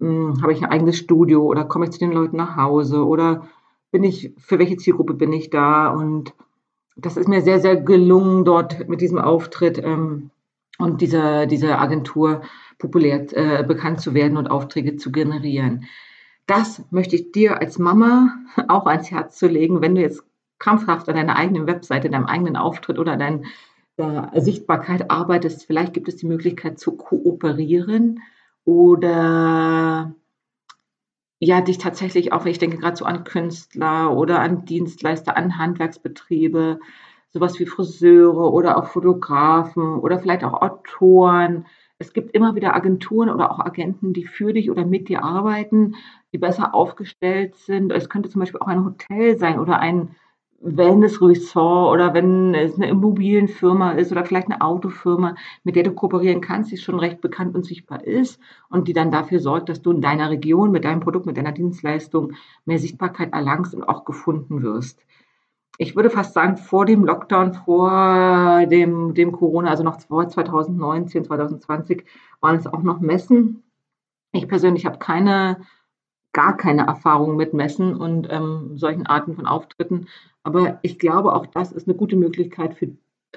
Hm, 0.01 0.41
habe 0.43 0.53
ich 0.53 0.63
ein 0.63 0.71
eigenes 0.71 0.97
Studio 0.97 1.45
oder 1.45 1.65
komme 1.65 1.85
ich 1.85 1.91
zu 1.93 1.99
den 1.99 2.13
Leuten 2.13 2.37
nach 2.37 2.57
Hause 2.57 3.05
oder 3.05 3.49
bin 3.91 4.05
ich, 4.05 4.33
für 4.39 4.59
welche 4.59 4.79
Zielgruppe 4.79 5.15
bin 5.15 5.33
ich 5.33 5.51
da? 5.51 5.91
Und 5.91 6.35
das 6.97 7.17
ist 7.17 7.29
mir 7.29 7.43
sehr, 7.43 7.61
sehr 7.61 7.77
gelungen, 7.77 8.45
dort 8.45 8.89
mit 8.89 9.01
diesem 9.01 9.19
Auftritt 9.19 9.79
ähm, 9.79 10.31
und 10.79 11.01
dieser, 11.01 11.47
dieser 11.47 11.81
Agentur 11.81 12.43
populär 12.79 13.27
äh, 13.33 13.63
bekannt 13.63 14.01
zu 14.01 14.15
werden 14.15 14.37
und 14.37 14.49
Aufträge 14.49 14.97
zu 14.97 15.13
generieren. 15.13 15.85
Das 16.47 16.83
möchte 16.91 17.17
ich 17.17 17.33
dir 17.33 17.61
als 17.61 17.79
Mama 17.79 18.35
auch 18.69 18.87
ans 18.87 19.11
Herz 19.11 19.39
zu 19.39 19.47
legen, 19.47 19.81
wenn 19.81 19.95
du 19.95 20.01
jetzt 20.01 20.25
krampfhaft 20.59 21.09
an 21.09 21.17
deiner 21.17 21.37
eigenen 21.37 21.67
Webseite, 21.67 22.11
deinem 22.11 22.27
eigenen 22.27 22.57
Auftritt 22.57 22.99
oder 22.99 23.17
deiner 23.17 23.43
Sichtbarkeit 24.35 25.11
arbeitest. 25.11 25.67
Vielleicht 25.67 25.93
gibt 25.93 26.09
es 26.09 26.17
die 26.17 26.27
Möglichkeit 26.27 26.79
zu 26.79 26.97
kooperieren 26.97 28.21
oder 28.65 30.15
ja, 31.39 31.61
dich 31.61 31.79
tatsächlich 31.79 32.33
auch, 32.33 32.47
ich 32.47 32.59
denke 32.59 32.79
gerade 32.79 32.97
so 32.97 33.05
an 33.05 33.25
Künstler 33.25 34.17
oder 34.17 34.39
an 34.39 34.65
Dienstleister, 34.65 35.37
an 35.37 35.59
Handwerksbetriebe, 35.59 36.79
sowas 37.33 37.59
wie 37.59 37.67
Friseure 37.67 38.53
oder 38.53 38.77
auch 38.77 38.87
Fotografen 38.87 39.99
oder 39.99 40.19
vielleicht 40.19 40.45
auch 40.45 40.61
Autoren. 40.61 41.67
Es 41.99 42.13
gibt 42.13 42.35
immer 42.35 42.55
wieder 42.55 42.75
Agenturen 42.75 43.31
oder 43.31 43.51
auch 43.51 43.61
Agenten, 43.61 44.13
die 44.13 44.25
für 44.27 44.53
dich 44.53 44.71
oder 44.71 44.85
mit 44.85 45.09
dir 45.09 45.25
arbeiten, 45.25 45.95
die 46.33 46.39
besser 46.39 46.75
aufgestellt 46.75 47.57
sind. 47.57 47.93
Es 47.93 48.09
könnte 48.09 48.29
zum 48.29 48.41
Beispiel 48.41 48.61
auch 48.61 48.67
ein 48.67 48.85
Hotel 48.85 49.39
sein 49.39 49.59
oder 49.59 49.79
ein 49.79 50.15
wenn 50.65 51.03
es 51.03 51.21
Resort 51.21 51.93
oder 51.93 52.15
wenn 52.15 52.55
es 52.55 52.77
eine 52.77 52.89
Immobilienfirma 52.89 53.93
ist 53.93 54.13
oder 54.13 54.25
vielleicht 54.25 54.47
eine 54.47 54.61
Autofirma, 54.61 55.35
mit 55.65 55.75
der 55.75 55.83
du 55.83 55.93
kooperieren 55.93 56.41
kannst, 56.41 56.71
die 56.71 56.77
schon 56.77 57.01
recht 57.01 57.21
bekannt 57.21 57.57
und 57.57 57.65
sichtbar 57.67 58.05
ist 58.05 58.41
und 58.71 58.87
die 58.87 58.93
dann 58.93 59.11
dafür 59.11 59.41
sorgt, 59.41 59.69
dass 59.69 59.83
du 59.83 59.91
in 59.91 60.01
deiner 60.01 60.31
Region 60.31 60.71
mit 60.71 60.85
deinem 60.85 61.01
Produkt, 61.01 61.27
mit 61.27 61.37
deiner 61.37 61.51
Dienstleistung 61.53 62.35
mehr 62.65 62.79
Sichtbarkeit 62.79 63.33
erlangst 63.33 63.75
und 63.75 63.83
auch 63.83 64.05
gefunden 64.05 64.63
wirst. 64.63 65.05
Ich 65.79 65.97
würde 65.97 66.11
fast 66.11 66.35
sagen, 66.35 66.57
vor 66.57 66.85
dem 66.85 67.05
Lockdown, 67.05 67.55
vor 67.55 68.67
dem, 68.67 69.15
dem 69.15 69.33
Corona, 69.33 69.71
also 69.71 69.83
noch 69.83 70.01
vor 70.01 70.29
2019, 70.29 71.25
2020, 71.25 72.05
waren 72.41 72.57
es 72.57 72.67
auch 72.67 72.83
noch 72.83 73.01
Messen. 73.01 73.63
Ich 74.33 74.49
persönlich 74.49 74.87
habe 74.87 74.99
keine 74.99 75.59
gar 76.33 76.57
keine 76.57 76.87
Erfahrung 76.87 77.37
mit 77.37 77.53
Messen 77.53 77.95
und 77.95 78.27
ähm, 78.31 78.77
solchen 78.77 79.07
Arten 79.07 79.35
von 79.35 79.47
Auftritten. 79.47 80.09
Aber 80.43 80.79
ich 80.83 80.99
glaube, 80.99 81.35
auch 81.35 81.47
das 81.47 81.73
ist 81.73 81.87
eine 81.87 81.97
gute 81.97 82.17
Möglichkeit 82.17 82.75
für 82.75 82.89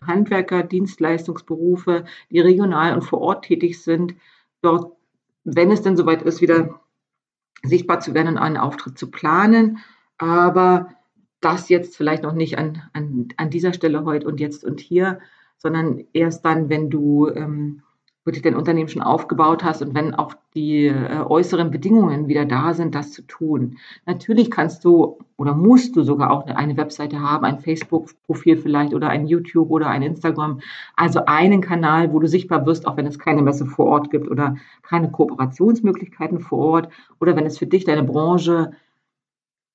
Handwerker, 0.01 0.63
Dienstleistungsberufe, 0.63 2.05
die 2.29 2.39
regional 2.39 2.93
und 2.93 3.03
vor 3.03 3.21
Ort 3.21 3.45
tätig 3.45 3.81
sind, 3.81 4.15
dort, 4.61 4.93
wenn 5.43 5.71
es 5.71 5.81
denn 5.81 5.95
soweit 5.95 6.21
ist, 6.23 6.41
wieder 6.41 6.81
sichtbar 7.63 7.99
zu 7.99 8.13
werden 8.13 8.29
und 8.29 8.37
einen 8.37 8.57
Auftritt 8.57 8.97
zu 8.97 9.09
planen. 9.11 9.79
Aber 10.17 10.89
das 11.41 11.69
jetzt 11.69 11.97
vielleicht 11.97 12.23
noch 12.23 12.33
nicht 12.33 12.57
an, 12.57 12.81
an, 12.93 13.29
an 13.37 13.49
dieser 13.49 13.73
Stelle 13.73 14.05
heute 14.05 14.27
und 14.27 14.39
jetzt 14.39 14.63
und 14.63 14.79
hier, 14.79 15.19
sondern 15.57 16.03
erst 16.13 16.45
dann, 16.45 16.69
wenn 16.69 16.89
du 16.89 17.29
ähm, 17.29 17.81
wirklich 18.25 18.41
dein 18.41 18.55
Unternehmen 18.55 18.89
schon 18.89 19.03
aufgebaut 19.03 19.63
hast 19.63 19.83
und 19.83 19.93
wenn 19.93 20.15
auch 20.15 20.33
die 20.55 20.87
äh, 20.87 21.21
äußeren 21.21 21.69
Bedingungen 21.69 22.27
wieder 22.27 22.45
da 22.45 22.73
sind, 22.73 22.95
das 22.95 23.11
zu 23.11 23.21
tun. 23.21 23.77
Natürlich 24.07 24.49
kannst 24.49 24.83
du 24.83 25.19
oder 25.37 25.53
musst 25.53 25.95
du 25.95 26.01
sogar 26.01 26.31
auch 26.31 26.47
eine 26.47 26.75
Webseite 26.75 27.19
haben, 27.19 27.45
ein 27.45 27.59
Facebook-Profil 27.59 28.57
vielleicht 28.57 28.95
oder 28.95 29.09
ein 29.09 29.27
YouTube 29.27 29.69
oder 29.69 29.87
ein 29.87 30.01
Instagram. 30.01 30.59
Also 30.95 31.25
einen 31.27 31.61
Kanal, 31.61 32.11
wo 32.13 32.19
du 32.19 32.27
sichtbar 32.27 32.65
wirst, 32.65 32.87
auch 32.87 32.97
wenn 32.97 33.05
es 33.05 33.19
keine 33.19 33.43
Messe 33.43 33.67
vor 33.67 33.85
Ort 33.85 34.09
gibt 34.09 34.27
oder 34.27 34.55
keine 34.81 35.11
Kooperationsmöglichkeiten 35.11 36.39
vor 36.39 36.59
Ort 36.59 36.89
oder 37.19 37.35
wenn 37.35 37.45
es 37.45 37.59
für 37.59 37.67
dich 37.67 37.85
deine 37.85 38.03
Branche 38.03 38.71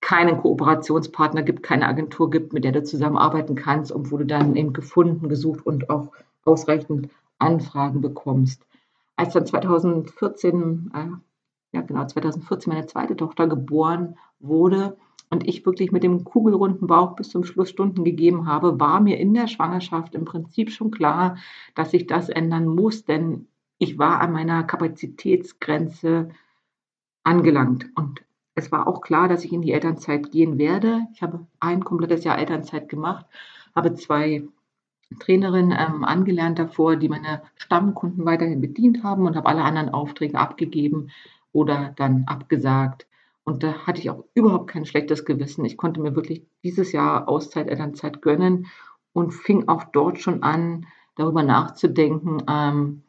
keinen 0.00 0.38
Kooperationspartner 0.38 1.42
gibt, 1.42 1.62
keine 1.62 1.87
Agentur 1.87 2.30
gibt, 2.30 2.52
mit 2.52 2.64
der 2.64 2.73
du 2.73 2.83
zusammenarbeiten 2.83 3.54
kannst 3.54 3.92
und 3.92 4.11
wo 4.11 4.16
du 4.16 4.25
dann 4.25 4.57
eben 4.57 4.73
gefunden, 4.73 5.28
gesucht 5.28 5.64
und 5.66 5.90
auch 5.90 6.11
ausreichend 6.45 7.09
Anfragen 7.38 8.00
bekommst. 8.00 8.66
Als 9.16 9.35
dann 9.35 9.47
2014, 9.47 10.90
äh, 10.95 11.76
ja 11.76 11.83
genau, 11.83 12.07
2014 12.07 12.73
meine 12.73 12.87
zweite 12.87 13.16
Tochter 13.16 13.47
geboren 13.47 14.16
wurde 14.38 14.97
und 15.28 15.47
ich 15.47 15.64
wirklich 15.64 15.92
mit 15.92 16.02
dem 16.02 16.25
kugelrunden 16.25 16.87
Bauch 16.87 17.14
bis 17.14 17.28
zum 17.28 17.45
Schluss 17.45 17.71
Stunden 17.71 18.02
gegeben 18.02 18.47
habe, 18.47 18.80
war 18.80 19.00
mir 19.00 19.19
in 19.19 19.35
der 19.35 19.47
Schwangerschaft 19.47 20.14
im 20.14 20.25
Prinzip 20.25 20.71
schon 20.71 20.90
klar, 20.90 21.37
dass 21.75 21.90
sich 21.90 22.07
das 22.07 22.28
ändern 22.28 22.66
muss, 22.66 23.04
denn 23.04 23.47
ich 23.78 23.99
war 23.99 24.21
an 24.21 24.33
meiner 24.33 24.64
Kapazitätsgrenze 24.64 26.30
angelangt. 27.23 27.88
Und 27.95 28.23
es 28.54 28.73
war 28.73 28.87
auch 28.87 29.00
klar, 29.00 29.28
dass 29.28 29.45
ich 29.45 29.52
in 29.52 29.62
die 29.62 29.73
Elternzeit 29.73 30.30
gehen 30.30 30.59
werde. 30.59 31.07
Ich 31.12 31.23
habe 31.23 31.47
ein 31.61 31.85
komplettes 31.85 32.25
Jahr 32.25 32.38
Elternzeit 32.38 32.88
gemacht, 32.88 33.26
habe 33.75 33.95
zwei 33.95 34.45
Trainerin 35.19 35.73
ähm, 35.73 36.04
angelernt 36.04 36.59
davor, 36.59 36.97
die 36.97 37.09
meine 37.09 37.42
Stammkunden 37.57 38.25
weiterhin 38.25 38.61
bedient 38.61 39.02
haben 39.02 39.26
und 39.26 39.37
habe 39.37 39.49
alle 39.49 39.62
anderen 39.62 39.88
Aufträge 39.88 40.38
abgegeben 40.38 41.11
oder 41.52 41.92
dann 41.97 42.25
abgesagt. 42.26 43.07
Und 43.45 43.62
da 43.62 43.87
hatte 43.87 44.00
ich 44.00 44.11
auch 44.11 44.25
überhaupt 44.35 44.69
kein 44.69 44.87
schlechtes 44.87 45.25
Gewissen. 45.25 45.64
Ich 45.64 45.76
konnte 45.76 46.00
mir 46.00 46.14
wirklich 46.14 46.45
dieses 46.62 46.92
Jahr 46.92 47.28
Auszeit, 47.28 47.69
Elternzeit 47.69 48.23
gönnen 48.23 48.66
und 49.12 49.33
fing 49.33 49.66
auch 49.69 49.85
dort 49.85 50.21
schon 50.21 50.42
an, 50.42 50.87
darüber 51.16 51.42
nachzudenken, 51.42 52.42
ähm, 52.49 53.02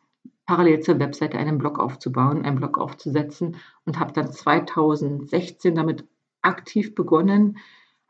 parallel 0.52 0.82
zur 0.82 1.00
Webseite 1.00 1.38
einen 1.38 1.58
Blog 1.60 1.80
aufzubauen, 1.80 2.44
einen 2.44 2.58
Blog 2.58 2.78
aufzusetzen 2.78 3.56
und 3.86 4.00
habe 4.02 4.12
dann 4.12 4.34
2016 4.34 5.76
damit 5.76 6.04
aktiv 6.42 6.94
begonnen, 6.94 7.58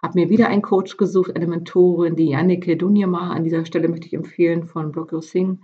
habe 0.02 0.20
mir 0.20 0.30
wieder 0.32 0.48
einen 0.48 0.64
Coach 0.64 0.98
gesucht, 0.98 1.36
eine 1.36 1.46
Mentorin, 1.46 2.16
die 2.16 2.30
Jannike 2.30 2.78
Dunjema. 2.78 3.30
An 3.30 3.44
dieser 3.44 3.64
Stelle 3.64 3.88
möchte 3.90 4.08
ich 4.08 4.16
empfehlen 4.16 4.64
von 4.64 4.92
Blog 4.92 5.14
Your 5.14 5.22
Sing. 5.22 5.60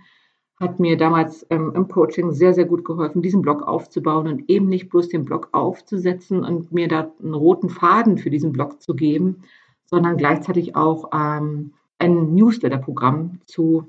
Hat 0.60 0.78
mir 0.78 0.96
damals 0.96 1.44
ähm, 1.50 1.72
im 1.74 1.88
Coaching 1.88 2.30
sehr, 2.30 2.54
sehr 2.54 2.66
gut 2.66 2.84
geholfen, 2.84 3.22
diesen 3.22 3.42
Blog 3.42 3.62
aufzubauen 3.62 4.28
und 4.28 4.48
eben 4.48 4.68
nicht 4.68 4.88
bloß 4.88 5.08
den 5.08 5.24
Blog 5.24 5.48
aufzusetzen 5.50 6.44
und 6.44 6.70
mir 6.70 6.86
da 6.86 7.10
einen 7.20 7.34
roten 7.34 7.70
Faden 7.70 8.18
für 8.18 8.30
diesen 8.30 8.52
Blog 8.52 8.80
zu 8.80 8.94
geben, 8.94 9.42
sondern 9.86 10.16
gleichzeitig 10.16 10.76
auch 10.76 11.10
ähm, 11.12 11.72
ein 11.98 12.36
Newsletter-Programm 12.36 13.40
zu 13.46 13.88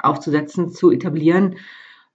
aufzusetzen, 0.00 0.68
zu 0.68 0.90
etablieren, 0.90 1.56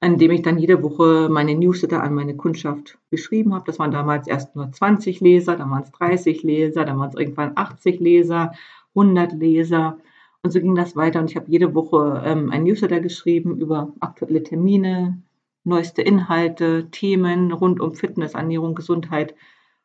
an 0.02 0.18
dem 0.18 0.32
ich 0.32 0.42
dann 0.42 0.58
jede 0.58 0.82
Woche 0.82 1.28
meine 1.30 1.56
Newsletter 1.56 2.02
an 2.02 2.14
meine 2.14 2.36
Kundschaft 2.36 2.98
geschrieben 3.12 3.54
habe. 3.54 3.66
Das 3.66 3.80
waren 3.80 3.92
damals 3.92 4.28
erst 4.28 4.56
nur 4.56 4.72
20 4.72 5.20
Leser, 5.20 5.56
dann 5.58 5.70
waren 5.70 5.84
es 5.84 5.92
30 5.92 6.44
Leser, 6.44 6.86
dann 6.86 7.00
waren 7.00 7.10
es 7.10 7.16
irgendwann 7.16 7.52
80 7.56 8.00
Leser, 8.00 8.54
100 8.96 9.34
Leser. 9.34 9.98
Und 10.42 10.52
so 10.52 10.62
ging 10.62 10.76
das 10.76 10.96
weiter. 10.96 11.20
Und 11.20 11.30
ich 11.30 11.36
habe 11.36 11.52
jede 11.52 11.76
Woche 11.76 12.24
ähm, 12.26 12.50
ein 12.50 12.64
Newsletter 12.64 13.02
geschrieben 13.02 13.58
über 13.58 13.92
aktuelle 14.00 14.42
Termine, 14.42 15.22
neueste 15.66 16.02
Inhalte, 16.02 16.90
Themen 16.92 17.52
rund 17.52 17.82
um 17.82 17.94
Fitness, 17.94 18.36
Ernährung, 18.36 18.76
Gesundheit, 18.76 19.36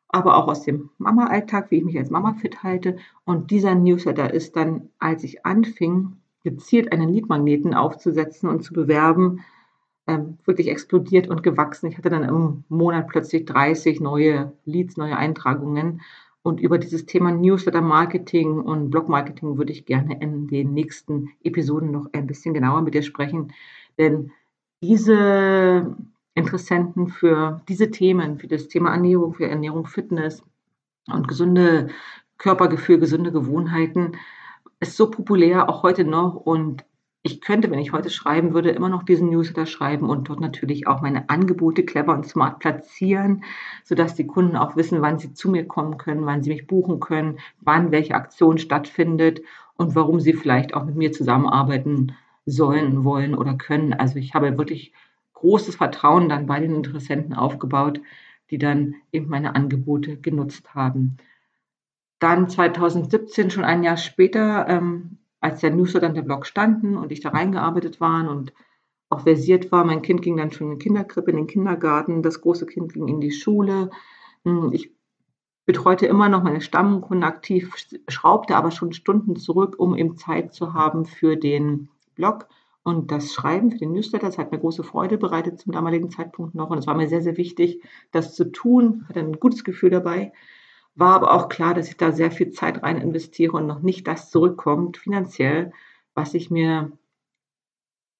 aber 0.07 0.37
auch 0.37 0.47
aus 0.47 0.63
dem 0.63 0.91
Mama-Alltag, 0.97 1.71
wie 1.71 1.77
ich 1.77 1.83
mich 1.83 1.97
als 1.97 2.09
Mama 2.09 2.35
fit 2.35 2.63
halte. 2.63 2.95
Und 3.25 3.51
dieser 3.51 3.75
Newsletter 3.75 4.33
ist 4.33 4.55
dann, 4.55 4.89
als 4.97 5.25
ich 5.25 5.45
anfing, 5.45 6.13
gezielt 6.45 6.93
einen 6.93 7.09
Leadmagneten 7.11 7.73
aufzusetzen 7.73 8.47
und 8.47 8.63
zu 8.63 8.73
bewerben, 8.73 9.41
ähm, 10.07 10.37
wirklich 10.45 10.69
explodiert 10.69 11.27
und 11.27 11.43
gewachsen. 11.43 11.87
Ich 11.87 11.97
hatte 11.97 12.09
dann 12.09 12.23
im 12.23 12.63
Monat 12.69 13.07
plötzlich 13.07 13.45
30 13.45 13.99
neue 13.99 14.53
Leads, 14.65 14.97
neue 14.97 15.17
Eintragungen. 15.17 16.01
Und 16.43 16.59
über 16.59 16.77
dieses 16.77 17.07
Thema 17.07 17.31
Newsletter 17.31 17.81
Marketing 17.81 18.59
und 18.59 18.91
Blog 18.91 19.09
Marketing 19.09 19.57
würde 19.57 19.71
ich 19.71 19.85
gerne 19.85 20.21
in 20.21 20.47
den 20.47 20.73
nächsten 20.73 21.29
Episoden 21.43 21.91
noch 21.91 22.07
ein 22.13 22.27
bisschen 22.27 22.53
genauer 22.53 22.83
mit 22.83 22.93
dir 22.93 23.01
sprechen. 23.01 23.51
Denn 23.97 24.31
diese 24.83 25.95
Interessenten 26.35 27.07
für 27.07 27.61
diese 27.67 27.89
Themen, 27.89 28.37
für 28.37 28.47
das 28.47 28.67
Thema 28.67 28.91
Ernährung, 28.91 29.33
für 29.33 29.47
Ernährung, 29.47 29.87
Fitness 29.87 30.43
und 31.11 31.27
gesunde 31.27 31.87
Körpergefühl, 32.37 32.99
gesunde 32.99 33.31
Gewohnheiten, 33.31 34.11
ist 34.79 34.97
so 34.97 35.09
populär, 35.09 35.69
auch 35.69 35.81
heute 35.81 36.03
noch. 36.03 36.35
Und 36.35 36.85
ich 37.25 37.41
könnte, 37.41 37.71
wenn 37.71 37.79
ich 37.79 37.91
heute 37.91 38.11
schreiben 38.11 38.53
würde, 38.53 38.69
immer 38.69 38.87
noch 38.87 39.01
diesen 39.01 39.31
Newsletter 39.31 39.65
schreiben 39.65 40.11
und 40.11 40.29
dort 40.29 40.39
natürlich 40.41 40.85
auch 40.85 41.01
meine 41.01 41.27
Angebote 41.27 41.83
clever 41.83 42.13
und 42.13 42.27
smart 42.27 42.59
platzieren, 42.59 43.43
sodass 43.83 44.13
die 44.13 44.27
Kunden 44.27 44.55
auch 44.55 44.75
wissen, 44.75 45.01
wann 45.01 45.17
sie 45.17 45.33
zu 45.33 45.49
mir 45.49 45.67
kommen 45.67 45.97
können, 45.97 46.27
wann 46.27 46.43
sie 46.43 46.51
mich 46.51 46.67
buchen 46.67 46.99
können, 46.99 47.39
wann 47.61 47.89
welche 47.89 48.13
Aktion 48.13 48.59
stattfindet 48.59 49.41
und 49.75 49.95
warum 49.95 50.19
sie 50.19 50.33
vielleicht 50.33 50.75
auch 50.75 50.85
mit 50.85 50.97
mir 50.97 51.11
zusammenarbeiten 51.11 52.15
sollen, 52.45 53.03
wollen 53.03 53.33
oder 53.33 53.55
können. 53.55 53.93
Also 53.93 54.17
ich 54.17 54.35
habe 54.35 54.59
wirklich 54.59 54.93
großes 55.33 55.77
Vertrauen 55.77 56.29
dann 56.29 56.45
bei 56.45 56.59
den 56.59 56.75
Interessenten 56.75 57.33
aufgebaut, 57.33 58.01
die 58.51 58.59
dann 58.59 58.93
eben 59.11 59.29
meine 59.29 59.55
Angebote 59.55 60.17
genutzt 60.17 60.75
haben. 60.75 61.17
Dann 62.19 62.49
2017, 62.49 63.49
schon 63.49 63.65
ein 63.65 63.81
Jahr 63.81 63.97
später, 63.97 64.67
ähm, 64.69 65.17
als 65.45 65.61
der 65.61 65.69
Newsletter 65.69 66.07
und 66.07 66.15
der 66.15 66.23
Blog 66.23 66.47
standen 66.47 66.97
und 66.97 67.11
ich 67.11 67.21
da 67.21 67.29
reingearbeitet 67.29 68.01
war 68.01 68.27
und 68.27 68.51
auch 69.09 69.21
versiert 69.21 69.71
war. 69.71 69.85
Mein 69.85 70.01
Kind 70.01 70.23
ging 70.23 70.37
dann 70.37 70.51
schon 70.51 70.71
in 70.71 70.79
die 70.79 70.83
Kinderkrippe, 70.83 71.29
in 71.29 71.37
den 71.37 71.47
Kindergarten, 71.47 72.23
das 72.23 72.41
große 72.41 72.65
Kind 72.65 72.93
ging 72.93 73.07
in 73.07 73.21
die 73.21 73.31
Schule. 73.31 73.91
Hm, 74.43 74.71
ich 74.73 74.91
betreute 75.67 76.07
immer 76.07 76.29
noch 76.29 76.41
meine 76.41 76.61
Stammkunden 76.61 77.23
aktiv, 77.23 77.75
schraubte 78.07 78.55
aber 78.55 78.71
schon 78.71 78.91
Stunden 78.91 79.35
zurück, 79.35 79.75
um 79.77 79.95
eben 79.95 80.17
Zeit 80.17 80.51
zu 80.51 80.73
haben 80.73 81.05
für 81.05 81.35
den 81.35 81.89
Blog 82.15 82.47
und 82.83 83.11
das 83.11 83.31
Schreiben 83.31 83.69
für 83.69 83.77
den 83.77 83.93
Newsletter. 83.93 84.25
Das 84.25 84.39
hat 84.39 84.51
mir 84.51 84.57
große 84.57 84.83
Freude 84.83 85.19
bereitet 85.19 85.59
zum 85.59 85.73
damaligen 85.73 86.09
Zeitpunkt 86.09 86.55
noch 86.55 86.71
und 86.71 86.79
es 86.79 86.87
war 86.87 86.95
mir 86.95 87.07
sehr, 87.07 87.21
sehr 87.21 87.37
wichtig, 87.37 87.83
das 88.11 88.33
zu 88.33 88.51
tun. 88.51 89.05
Hatte 89.07 89.19
ein 89.19 89.39
gutes 89.39 89.63
Gefühl 89.63 89.91
dabei. 89.91 90.33
War 90.95 91.15
aber 91.15 91.33
auch 91.33 91.49
klar, 91.49 91.73
dass 91.73 91.89
ich 91.89 91.97
da 91.97 92.11
sehr 92.11 92.31
viel 92.31 92.51
Zeit 92.51 92.81
rein 92.83 93.01
investiere 93.01 93.53
und 93.53 93.67
noch 93.67 93.81
nicht 93.81 94.07
das 94.07 94.29
zurückkommt 94.29 94.97
finanziell, 94.97 95.71
was 96.13 96.33
ich 96.33 96.49
mir 96.49 96.91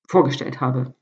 vorgestellt 0.07 0.61
habe. 0.61 0.93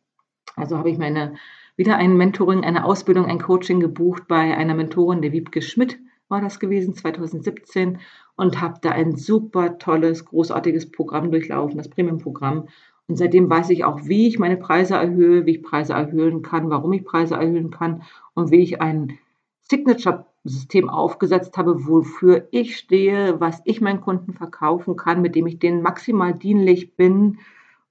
Also 0.55 0.77
habe 0.77 0.89
ich 0.89 0.97
meine 0.97 1.35
wieder 1.75 1.97
ein 1.97 2.15
Mentoring, 2.15 2.63
eine 2.63 2.85
Ausbildung, 2.85 3.25
ein 3.25 3.39
Coaching 3.39 3.79
gebucht 3.79 4.27
bei 4.27 4.55
einer 4.55 4.75
Mentorin, 4.75 5.23
der 5.23 5.31
Wiebke 5.31 5.63
Schmidt 5.63 5.99
war 6.29 6.41
das 6.41 6.59
gewesen, 6.59 6.95
2017 6.95 7.99
und 8.35 8.61
habe 8.61 8.79
da 8.81 8.91
ein 8.91 9.15
super 9.15 9.77
tolles, 9.77 10.25
großartiges 10.25 10.91
Programm 10.91 11.31
durchlaufen, 11.31 11.77
das 11.77 11.89
Premium-Programm. 11.89 12.67
Und 13.07 13.17
seitdem 13.17 13.49
weiß 13.49 13.69
ich 13.71 13.83
auch, 13.83 14.05
wie 14.05 14.27
ich 14.27 14.39
meine 14.39 14.57
Preise 14.57 14.95
erhöhe, 14.95 15.45
wie 15.45 15.57
ich 15.57 15.63
Preise 15.63 15.93
erhöhen 15.93 16.41
kann, 16.41 16.69
warum 16.69 16.93
ich 16.93 17.03
Preise 17.03 17.35
erhöhen 17.35 17.69
kann 17.69 18.03
und 18.33 18.51
wie 18.51 18.61
ich 18.61 18.81
ein 18.81 19.17
Signature 19.61 20.25
System 20.43 20.89
aufgesetzt 20.89 21.57
habe, 21.57 21.87
wofür 21.87 22.47
ich 22.51 22.77
stehe, 22.77 23.39
was 23.39 23.61
ich 23.65 23.79
meinen 23.79 24.01
Kunden 24.01 24.33
verkaufen 24.33 24.95
kann, 24.97 25.21
mit 25.21 25.35
dem 25.35 25.47
ich 25.47 25.59
denen 25.59 25.81
maximal 25.81 26.33
dienlich 26.33 26.95
bin 26.95 27.39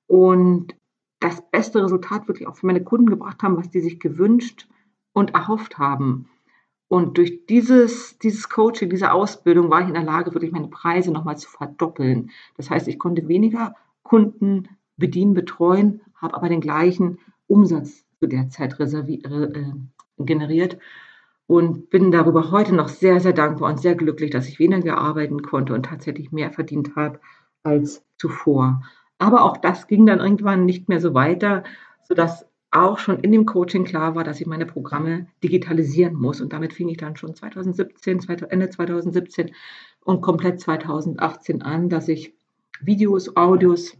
und 0.07 0.75
das 1.19 1.43
beste 1.51 1.83
Resultat 1.83 2.29
wirklich 2.29 2.47
auch 2.47 2.57
für 2.57 2.67
meine 2.67 2.85
Kunden 2.85 3.07
gebracht 3.07 3.43
haben, 3.43 3.57
was 3.57 3.71
die 3.71 3.81
sich 3.81 4.01
gewünscht 4.01 4.69
und 5.13 5.35
erhofft 5.35 5.79
haben. 5.79 6.29
Und 6.89 7.17
durch 7.17 7.47
dieses, 7.47 8.19
dieses 8.19 8.51
Coaching, 8.51 8.91
diese 8.91 9.13
Ausbildung 9.13 9.71
war 9.71 9.81
ich 9.81 9.89
in 9.89 9.95
der 9.95 10.03
Lage, 10.03 10.35
wirklich 10.35 10.53
meine 10.53 10.69
Preise 10.69 11.11
nochmal 11.11 11.39
zu 11.39 11.49
verdoppeln. 11.49 12.31
Das 12.59 12.69
heißt, 12.69 12.87
ich 12.87 12.99
konnte 12.99 13.29
weniger 13.29 13.75
Kunden 14.03 14.69
bedienen, 14.99 15.33
betreuen, 15.33 16.03
habe 16.15 16.35
aber 16.35 16.51
den 16.51 16.61
gleichen 16.61 17.19
Umsatz 17.47 18.05
zu 18.19 18.27
der 18.27 18.51
Zeit 18.51 18.79
äh, 18.79 19.73
generiert 20.19 20.79
und 21.53 21.91
bin 21.91 22.11
darüber 22.11 22.51
heute 22.51 22.75
noch 22.75 22.89
sehr, 22.89 23.21
sehr 23.21 23.35
dankbar 23.35 23.69
und 23.71 23.79
sehr 23.79 23.95
glücklich, 23.95 24.31
dass 24.31 24.49
ich 24.49 24.59
weniger 24.59 24.97
arbeiten 24.97 25.43
konnte 25.43 25.75
und 25.75 25.85
tatsächlich 25.85 26.33
mehr 26.33 26.51
verdient 26.51 26.97
habe 26.97 27.21
als 27.63 28.03
zuvor. 28.17 28.83
Aber 29.19 29.45
auch 29.45 29.59
das 29.59 29.87
ging 29.87 30.07
dann 30.07 30.21
irgendwann 30.21 30.65
nicht 30.65 30.89
mehr 30.89 30.99
so 30.99 31.13
weiter, 31.13 31.63
sodass 32.05 32.47
auch 32.71 32.99
schon 32.99 33.19
in 33.19 33.33
dem 33.33 33.45
Coaching 33.45 33.85
klar 33.85 34.15
war, 34.15 34.25
dass 34.25 34.41
ich 34.41 34.47
meine 34.47 34.65
Programme 34.65 35.27
digitalisieren 35.45 36.15
muss. 36.15 36.41
Und 36.41 36.55
damit 36.55 36.73
fing 36.73 36.89
ich 36.89 36.97
dann 36.97 37.17
schon 37.17 37.35
2017, 37.35 38.21
Ende 38.49 38.71
2017 38.71 39.51
und 40.01 40.23
komplett 40.23 40.59
2018 40.59 41.61
an, 41.61 41.91
dass 41.91 42.09
ich 42.09 42.35
Videos, 42.81 43.37
Audios 43.37 43.99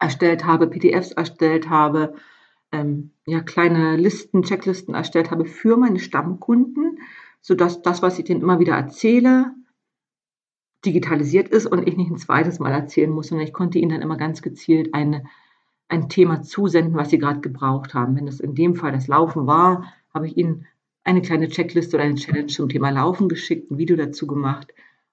erstellt 0.00 0.44
habe, 0.44 0.66
PDFs 0.66 1.12
erstellt 1.12 1.70
habe, 1.70 2.16
ähm, 2.72 3.10
ja, 3.26 3.40
kleine 3.40 3.96
Listen, 3.96 4.42
Checklisten 4.42 4.94
erstellt 4.94 5.30
habe 5.30 5.44
für 5.44 5.76
meine 5.76 5.98
Stammkunden, 5.98 7.00
sodass 7.40 7.82
das, 7.82 8.02
was 8.02 8.18
ich 8.18 8.24
denen 8.24 8.42
immer 8.42 8.58
wieder 8.58 8.74
erzähle, 8.74 9.54
digitalisiert 10.84 11.48
ist 11.48 11.66
und 11.66 11.86
ich 11.86 11.96
nicht 11.96 12.10
ein 12.10 12.18
zweites 12.18 12.58
Mal 12.58 12.72
erzählen 12.72 13.10
muss, 13.10 13.28
sondern 13.28 13.46
ich 13.46 13.52
konnte 13.52 13.78
ihnen 13.78 13.90
dann 13.90 14.02
immer 14.02 14.16
ganz 14.16 14.42
gezielt 14.42 14.94
eine 14.94 15.24
ein 15.88 16.08
Thema 16.08 16.42
zusenden, 16.42 16.94
was 16.94 17.10
sie 17.10 17.18
gerade 17.18 17.40
gebraucht 17.40 17.94
haben. 17.94 18.16
Wenn 18.16 18.28
es 18.28 18.40
in 18.40 18.54
dem 18.54 18.74
Fall 18.74 18.92
das 18.92 19.06
Laufen 19.06 19.46
war, 19.46 19.92
habe 20.12 20.26
ich 20.26 20.36
ihnen 20.36 20.66
eine 21.04 21.22
kleine 21.22 21.48
Checkliste 21.48 21.96
oder 21.96 22.04
eine 22.04 22.16
Challenge 22.16 22.46
zum 22.46 22.68
Thema 22.68 22.90
Laufen 22.90 23.28
geschickt, 23.28 23.70
ein 23.70 23.78
Video 23.78 23.96
dazu 23.96 24.26
gemacht. 24.26 24.72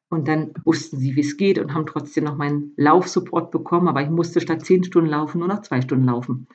Und 0.10 0.28
dann 0.28 0.54
wussten 0.64 0.98
sie, 0.98 1.16
wie 1.16 1.22
es 1.22 1.38
geht 1.38 1.60
und 1.60 1.74
haben 1.74 1.86
trotzdem 1.86 2.24
noch 2.24 2.38
meinen 2.38 2.74
Laufsupport 2.78 3.52
bekommen. 3.52 3.88
Aber 3.88 4.02
ich 4.02 4.10
musste 4.10 4.42
statt 4.42 4.66
zehn 4.66 4.84
Stunden 4.84 5.10
laufen 5.10 5.40
nur 5.40 5.48
noch 5.48 5.62
zwei 5.62 5.82
Stunden 5.82 6.06
laufen. 6.06 6.48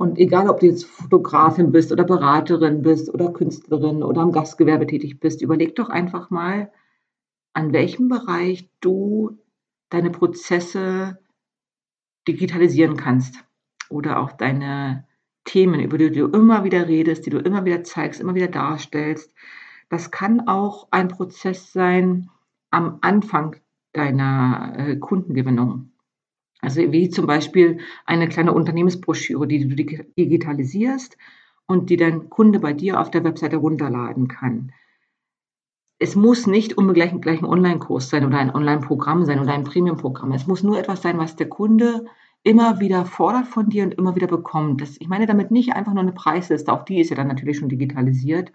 Und 0.00 0.18
egal, 0.18 0.48
ob 0.48 0.60
du 0.60 0.66
jetzt 0.66 0.86
Fotografin 0.86 1.72
bist 1.72 1.92
oder 1.92 2.04
Beraterin 2.04 2.80
bist 2.80 3.12
oder 3.12 3.34
Künstlerin 3.34 4.02
oder 4.02 4.22
am 4.22 4.32
Gastgewerbe 4.32 4.86
tätig 4.86 5.20
bist, 5.20 5.42
überleg 5.42 5.76
doch 5.76 5.90
einfach 5.90 6.30
mal, 6.30 6.72
an 7.52 7.74
welchem 7.74 8.08
Bereich 8.08 8.70
du 8.80 9.38
deine 9.90 10.08
Prozesse 10.08 11.18
digitalisieren 12.26 12.96
kannst 12.96 13.44
oder 13.90 14.20
auch 14.20 14.32
deine 14.32 15.06
Themen, 15.44 15.80
über 15.80 15.98
die 15.98 16.10
du 16.10 16.28
immer 16.28 16.64
wieder 16.64 16.88
redest, 16.88 17.26
die 17.26 17.30
du 17.30 17.38
immer 17.38 17.66
wieder 17.66 17.84
zeigst, 17.84 18.22
immer 18.22 18.34
wieder 18.34 18.48
darstellst. 18.48 19.34
Das 19.90 20.10
kann 20.10 20.48
auch 20.48 20.88
ein 20.92 21.08
Prozess 21.08 21.74
sein 21.74 22.30
am 22.70 23.00
Anfang 23.02 23.56
deiner 23.92 24.72
äh, 24.78 24.96
Kundengewinnung. 24.96 25.89
Also 26.62 26.80
wie 26.92 27.08
zum 27.08 27.26
Beispiel 27.26 27.78
eine 28.06 28.28
kleine 28.28 28.52
Unternehmensbroschüre, 28.52 29.46
die 29.46 29.68
du 29.68 29.74
digitalisierst 29.74 31.16
und 31.66 31.90
die 31.90 31.96
dein 31.96 32.28
Kunde 32.30 32.58
bei 32.60 32.72
dir 32.72 33.00
auf 33.00 33.10
der 33.10 33.24
Webseite 33.24 33.56
runterladen 33.56 34.28
kann. 34.28 34.72
Es 35.98 36.16
muss 36.16 36.46
nicht 36.46 36.78
unbedingt 36.78 37.22
gleich 37.22 37.40
ein 37.40 37.44
Online-Kurs 37.44 38.08
sein 38.08 38.24
oder 38.24 38.38
ein 38.38 38.54
Online-Programm 38.54 39.24
sein 39.24 39.38
oder 39.38 39.52
ein 39.52 39.64
Premium-Programm. 39.64 40.32
Es 40.32 40.46
muss 40.46 40.62
nur 40.62 40.78
etwas 40.78 41.02
sein, 41.02 41.18
was 41.18 41.36
der 41.36 41.48
Kunde 41.48 42.06
immer 42.42 42.80
wieder 42.80 43.04
fordert 43.04 43.46
von 43.46 43.68
dir 43.68 43.84
und 43.84 43.94
immer 43.94 44.14
wieder 44.16 44.26
bekommt. 44.26 44.80
Das, 44.80 44.96
ich 44.98 45.08
meine 45.08 45.26
damit 45.26 45.50
nicht 45.50 45.74
einfach 45.74 45.92
nur 45.92 46.02
eine 46.02 46.12
Preisliste, 46.12 46.72
auch 46.72 46.84
die 46.84 47.00
ist 47.00 47.10
ja 47.10 47.16
dann 47.16 47.28
natürlich 47.28 47.58
schon 47.58 47.68
digitalisiert, 47.68 48.50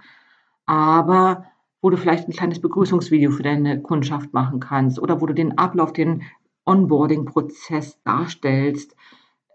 aber 0.65 1.45
wo 1.81 1.91
du 1.91 1.97
vielleicht 1.97 2.27
ein 2.27 2.33
kleines 2.33 2.59
Begrüßungsvideo 2.59 3.29
für 3.29 3.43
deine 3.43 3.79
Kundschaft 3.81 4.33
machen 4.33 4.59
kannst 4.59 4.99
oder 4.99 5.21
wo 5.21 5.27
du 5.27 5.33
den 5.33 5.59
Ablauf, 5.59 5.93
den 5.93 6.23
Onboarding-Prozess 6.65 8.01
darstellst 8.03 8.95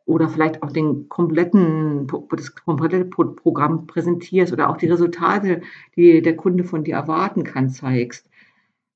oder 0.06 0.28
vielleicht 0.28 0.62
auch 0.62 0.72
den 0.72 1.08
kompletten, 1.08 2.06
das 2.30 2.54
komplette 2.54 3.04
Programm 3.04 3.86
präsentierst 3.86 4.52
oder 4.52 4.70
auch 4.70 4.76
die 4.76 4.88
Resultate, 4.88 5.62
die 5.96 6.22
der 6.22 6.36
Kunde 6.36 6.64
von 6.64 6.84
dir 6.84 6.94
erwarten 6.94 7.44
kann, 7.44 7.70
zeigst. 7.70 8.28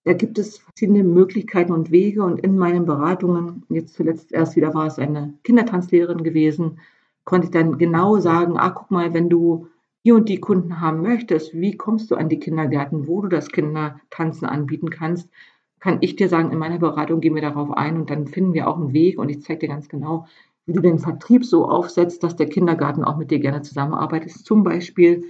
Da 0.05 0.13
gibt 0.13 0.39
es 0.39 0.59
verschiedene 0.59 1.03
Möglichkeiten 1.03 1.73
und 1.73 1.91
Wege 1.91 2.23
und 2.23 2.41
in 2.41 2.59
meinen 2.59 2.85
Beratungen, 2.85 3.65
jetzt 3.71 3.95
zuletzt 3.95 4.33
erst 4.33 4.55
wieder 4.57 4.75
war 4.75 4.87
es 4.87 4.99
eine 4.99 5.35
Kindertanzlehrerin 5.45 6.23
gewesen, 6.23 6.79
konnte 7.25 7.47
ich 7.47 7.51
dann 7.53 7.79
genau 7.79 8.19
sagen, 8.19 8.59
ah, 8.59 8.71
guck 8.71 8.91
mal, 8.91 9.15
wenn 9.15 9.31
du 9.31 9.69
die 10.05 10.13
und 10.13 10.29
die 10.29 10.41
Kunden 10.41 10.81
haben 10.81 11.01
möchtest, 11.01 11.55
wie 11.55 11.77
kommst 11.77 12.11
du 12.11 12.17
an 12.17 12.29
die 12.29 12.39
Kindergärten, 12.39 13.09
wo 13.09 13.23
du 13.23 13.29
das 13.29 13.49
Kindertanzen 13.49 14.47
anbieten 14.47 14.91
kannst, 14.91 15.31
kann 15.85 15.99
ich 16.01 16.17
dir 16.17 16.31
sagen, 16.31 16.51
in 16.51 16.59
meiner 16.59 16.79
Beratung 16.79 17.21
gehen 17.21 17.35
wir 17.35 17.43
darauf 17.43 17.71
ein 17.77 17.99
und 17.99 18.09
dann 18.09 18.27
finden 18.27 18.55
wir 18.55 18.69
auch 18.69 18.79
einen 18.79 18.95
Weg 18.95 19.19
und 19.19 19.29
ich 19.29 19.43
zeige 19.43 19.61
dir 19.61 19.69
ganz 19.69 19.87
genau, 19.91 20.27
wie 20.65 20.73
du 20.73 20.81
den 20.81 20.99
Vertrieb 20.99 21.45
so 21.45 21.69
aufsetzt, 21.69 22.23
dass 22.23 22.37
der 22.37 22.49
Kindergarten 22.49 23.05
auch 23.05 23.19
mit 23.19 23.31
dir 23.31 23.39
gerne 23.39 23.61
zusammenarbeitet. 23.61 24.31
Zum 24.33 24.65
Beispiel 24.65 25.25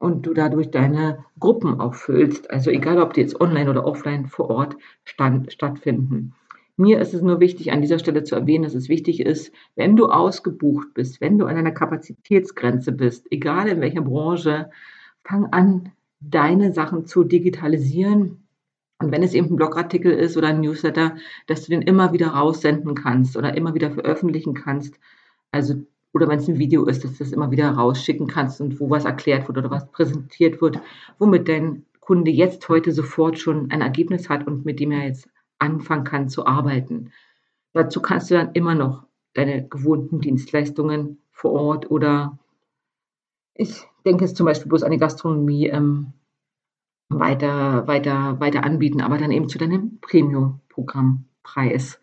und 0.00 0.26
du 0.26 0.34
dadurch 0.34 0.72
deine 0.72 1.24
Gruppen 1.38 1.78
auffüllst. 1.78 2.50
Also 2.50 2.70
egal, 2.70 2.98
ob 2.98 3.14
die 3.14 3.20
jetzt 3.20 3.40
online 3.40 3.70
oder 3.70 3.86
offline 3.86 4.26
vor 4.26 4.50
Ort 4.50 4.76
stand, 5.04 5.52
stattfinden. 5.52 6.34
Mir 6.76 6.98
ist 6.98 7.14
es 7.14 7.22
nur 7.22 7.38
wichtig, 7.38 7.70
an 7.70 7.80
dieser 7.80 8.00
Stelle 8.00 8.24
zu 8.24 8.34
erwähnen, 8.34 8.64
dass 8.64 8.74
es 8.74 8.88
wichtig 8.88 9.20
ist, 9.20 9.52
wenn 9.76 9.94
du 9.94 10.06
ausgebucht 10.06 10.92
bist, 10.92 11.20
wenn 11.20 11.38
du 11.38 11.46
an 11.46 11.56
einer 11.56 11.70
Kapazitätsgrenze 11.70 12.90
bist, 12.90 13.28
egal 13.30 13.68
in 13.68 13.80
welcher 13.80 14.02
Branche, 14.02 14.70
fang 15.22 15.46
an, 15.52 15.92
deine 16.18 16.72
Sachen 16.72 17.06
zu 17.06 17.22
digitalisieren. 17.22 18.39
Und 19.00 19.12
wenn 19.12 19.22
es 19.22 19.34
eben 19.34 19.48
ein 19.48 19.56
Blogartikel 19.56 20.12
ist 20.12 20.36
oder 20.36 20.48
ein 20.48 20.60
Newsletter, 20.60 21.16
dass 21.46 21.64
du 21.64 21.70
den 21.70 21.82
immer 21.82 22.12
wieder 22.12 22.28
raussenden 22.28 22.94
kannst 22.94 23.36
oder 23.36 23.56
immer 23.56 23.74
wieder 23.74 23.90
veröffentlichen 23.90 24.54
kannst. 24.54 24.94
Also 25.50 25.74
oder 26.12 26.28
wenn 26.28 26.38
es 26.38 26.48
ein 26.48 26.58
Video 26.58 26.84
ist, 26.84 27.04
dass 27.04 27.12
du 27.12 27.24
das 27.24 27.32
immer 27.32 27.50
wieder 27.50 27.70
rausschicken 27.70 28.26
kannst 28.26 28.60
und 28.60 28.78
wo 28.80 28.90
was 28.90 29.04
erklärt 29.04 29.48
wird 29.48 29.58
oder 29.58 29.70
was 29.70 29.90
präsentiert 29.90 30.60
wird, 30.60 30.80
womit 31.18 31.48
dein 31.48 31.84
Kunde 32.00 32.30
jetzt 32.30 32.68
heute 32.68 32.92
sofort 32.92 33.38
schon 33.38 33.70
ein 33.70 33.80
Ergebnis 33.80 34.28
hat 34.28 34.46
und 34.46 34.64
mit 34.64 34.80
dem 34.80 34.90
er 34.90 35.06
jetzt 35.06 35.28
anfangen 35.58 36.04
kann 36.04 36.28
zu 36.28 36.46
arbeiten. 36.46 37.12
Dazu 37.72 38.02
kannst 38.02 38.30
du 38.30 38.34
dann 38.34 38.52
immer 38.52 38.74
noch 38.74 39.04
deine 39.34 39.66
gewohnten 39.66 40.20
Dienstleistungen 40.20 41.18
vor 41.30 41.52
Ort 41.52 41.90
oder 41.90 42.38
ich 43.54 43.84
denke 44.04 44.24
jetzt 44.24 44.36
zum 44.36 44.46
Beispiel 44.46 44.68
bloß 44.68 44.82
an 44.82 44.90
die 44.90 44.98
Gastronomie 44.98 45.68
ähm, 45.68 46.12
weiter, 47.10 47.86
weiter, 47.86 48.40
weiter 48.40 48.64
anbieten, 48.64 49.02
aber 49.02 49.18
dann 49.18 49.32
eben 49.32 49.48
zu 49.48 49.58
deinem 49.58 49.98
Premium-Programmpreis. 50.00 52.00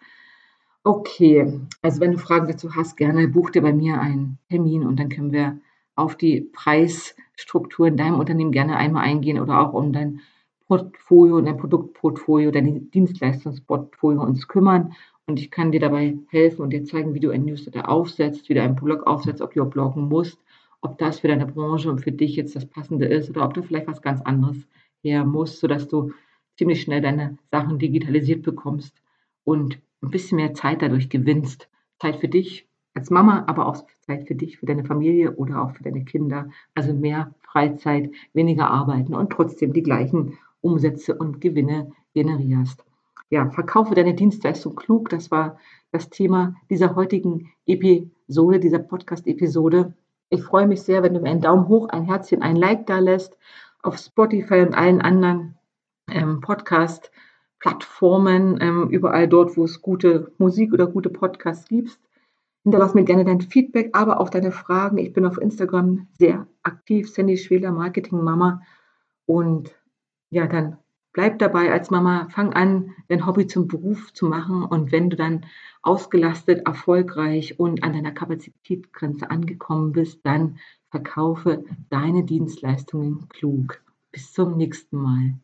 Okay, 0.83 1.59
also 1.81 2.01
wenn 2.01 2.11
du 2.11 2.19
Fragen 2.19 2.47
dazu 2.47 2.75
hast, 2.75 2.97
gerne 2.97 3.27
buch 3.27 3.49
dir 3.49 3.61
bei 3.61 3.73
mir 3.73 3.99
einen 3.99 4.37
Termin 4.49 4.85
und 4.85 4.99
dann 4.99 5.09
können 5.09 5.31
wir 5.31 5.59
auf 5.95 6.15
die 6.15 6.41
Preisstruktur 6.41 7.87
in 7.87 7.97
deinem 7.97 8.19
Unternehmen 8.19 8.51
gerne 8.51 8.77
einmal 8.77 9.03
eingehen 9.03 9.39
oder 9.39 9.59
auch 9.59 9.73
um 9.73 9.91
dein 9.91 10.21
Portfolio 10.67 11.41
dein 11.41 11.57
Produktportfolio, 11.57 12.51
dein 12.51 12.91
Dienstleistungsportfolio 12.91 14.21
uns 14.21 14.47
kümmern. 14.47 14.93
Und 15.25 15.39
ich 15.39 15.49
kann 15.49 15.71
dir 15.71 15.79
dabei 15.79 16.17
helfen 16.27 16.61
und 16.61 16.71
dir 16.71 16.83
zeigen, 16.83 17.13
wie 17.13 17.19
du 17.19 17.31
ein 17.31 17.45
Newsletter 17.45 17.89
aufsetzt, 17.89 18.49
wie 18.49 18.53
du 18.53 18.61
einen 18.61 18.75
Blog 18.75 19.07
aufsetzt, 19.07 19.41
ob 19.41 19.53
du 19.53 19.65
bloggen 19.65 20.09
musst, 20.09 20.39
ob 20.81 20.97
das 20.97 21.19
für 21.19 21.27
deine 21.27 21.45
Branche 21.45 21.89
und 21.89 21.99
für 21.99 22.11
dich 22.11 22.35
jetzt 22.35 22.55
das 22.55 22.65
Passende 22.65 23.05
ist 23.05 23.29
oder 23.29 23.45
ob 23.45 23.53
du 23.53 23.63
vielleicht 23.63 23.87
was 23.87 24.01
ganz 24.01 24.21
anderes 24.21 24.67
her 25.03 25.25
musst, 25.25 25.59
sodass 25.59 25.87
du 25.87 26.11
ziemlich 26.57 26.81
schnell 26.81 27.01
deine 27.01 27.37
Sachen 27.51 27.79
digitalisiert 27.79 28.43
bekommst 28.43 29.01
und 29.43 29.79
ein 30.01 30.09
bisschen 30.09 30.37
mehr 30.37 30.53
Zeit 30.53 30.81
dadurch 30.81 31.09
gewinnst. 31.09 31.69
Zeit 31.99 32.17
für 32.17 32.27
dich 32.27 32.67
als 32.93 33.09
Mama, 33.09 33.45
aber 33.47 33.67
auch 33.67 33.77
Zeit 34.01 34.27
für 34.27 34.35
dich, 34.35 34.57
für 34.57 34.65
deine 34.65 34.83
Familie 34.83 35.35
oder 35.35 35.61
auch 35.61 35.71
für 35.71 35.83
deine 35.83 36.03
Kinder. 36.03 36.49
Also 36.73 36.93
mehr 36.93 37.33
Freizeit, 37.41 38.11
weniger 38.33 38.69
arbeiten 38.69 39.13
und 39.13 39.31
trotzdem 39.31 39.73
die 39.73 39.83
gleichen 39.83 40.37
Umsätze 40.61 41.15
und 41.15 41.41
Gewinne 41.41 41.91
generierst. 42.13 42.83
Ja, 43.29 43.49
verkaufe 43.51 43.93
deine 43.93 44.15
Dienstleistung 44.15 44.75
klug. 44.75 45.09
Das 45.09 45.31
war 45.31 45.59
das 45.91 46.09
Thema 46.09 46.55
dieser 46.69 46.95
heutigen 46.95 47.51
Episode, 47.65 48.59
dieser 48.59 48.79
Podcast-Episode. 48.79 49.93
Ich 50.29 50.43
freue 50.43 50.67
mich 50.67 50.81
sehr, 50.81 51.03
wenn 51.03 51.13
du 51.13 51.19
mir 51.19 51.29
einen 51.29 51.41
Daumen 51.41 51.67
hoch, 51.67 51.89
ein 51.89 52.05
Herzchen, 52.05 52.41
ein 52.41 52.55
Like 52.55 52.87
da 52.87 52.99
lässt 52.99 53.37
auf 53.87 53.97
Spotify 53.97 54.61
und 54.61 54.75
allen 54.75 55.01
anderen 55.01 55.55
ähm, 56.09 56.41
Podcast 56.41 57.11
Plattformen, 57.59 58.59
ähm, 58.61 58.89
überall 58.89 59.27
dort, 59.27 59.57
wo 59.57 59.63
es 59.63 59.81
gute 59.81 60.31
Musik 60.37 60.73
oder 60.73 60.85
gute 60.87 61.09
Podcasts 61.09 61.67
gibt. 61.67 61.99
Hinterlass 62.63 62.93
mir 62.93 63.03
gerne 63.03 63.25
dein 63.25 63.41
Feedback, 63.41 63.91
aber 63.93 64.19
auch 64.19 64.29
deine 64.29 64.51
Fragen. 64.51 64.97
Ich 64.97 65.13
bin 65.13 65.25
auf 65.25 65.37
Instagram 65.39 66.07
sehr 66.19 66.47
aktiv, 66.63 67.09
Sandy 67.09 67.37
Schweler, 67.37 67.71
Marketing 67.71 68.23
Mama. 68.23 68.61
Und 69.25 69.73
Ja, 70.29 70.47
dann 70.47 70.77
bleib 71.13 71.39
dabei 71.39 71.71
als 71.71 71.89
Mama. 71.89 72.27
Fang 72.29 72.53
an, 72.53 72.93
dein 73.07 73.25
Hobby 73.25 73.47
zum 73.47 73.67
Beruf 73.67 74.13
zu 74.13 74.27
machen 74.27 74.63
und 74.63 74.91
wenn 74.91 75.09
du 75.09 75.15
dann 75.15 75.45
ausgelastet, 75.81 76.67
erfolgreich 76.67 77.59
und 77.59 77.83
an 77.83 77.93
deiner 77.93 78.11
Kapazitätsgrenze 78.11 79.31
angekommen 79.31 79.93
bist, 79.93 80.19
dann 80.25 80.59
verkaufe 80.89 81.63
deine 81.89 82.23
Dienstleistungen 82.23 83.27
klug. 83.29 83.83
Bis 84.11 84.33
zum 84.33 84.57
nächsten 84.57 84.97
Mal. 84.97 85.39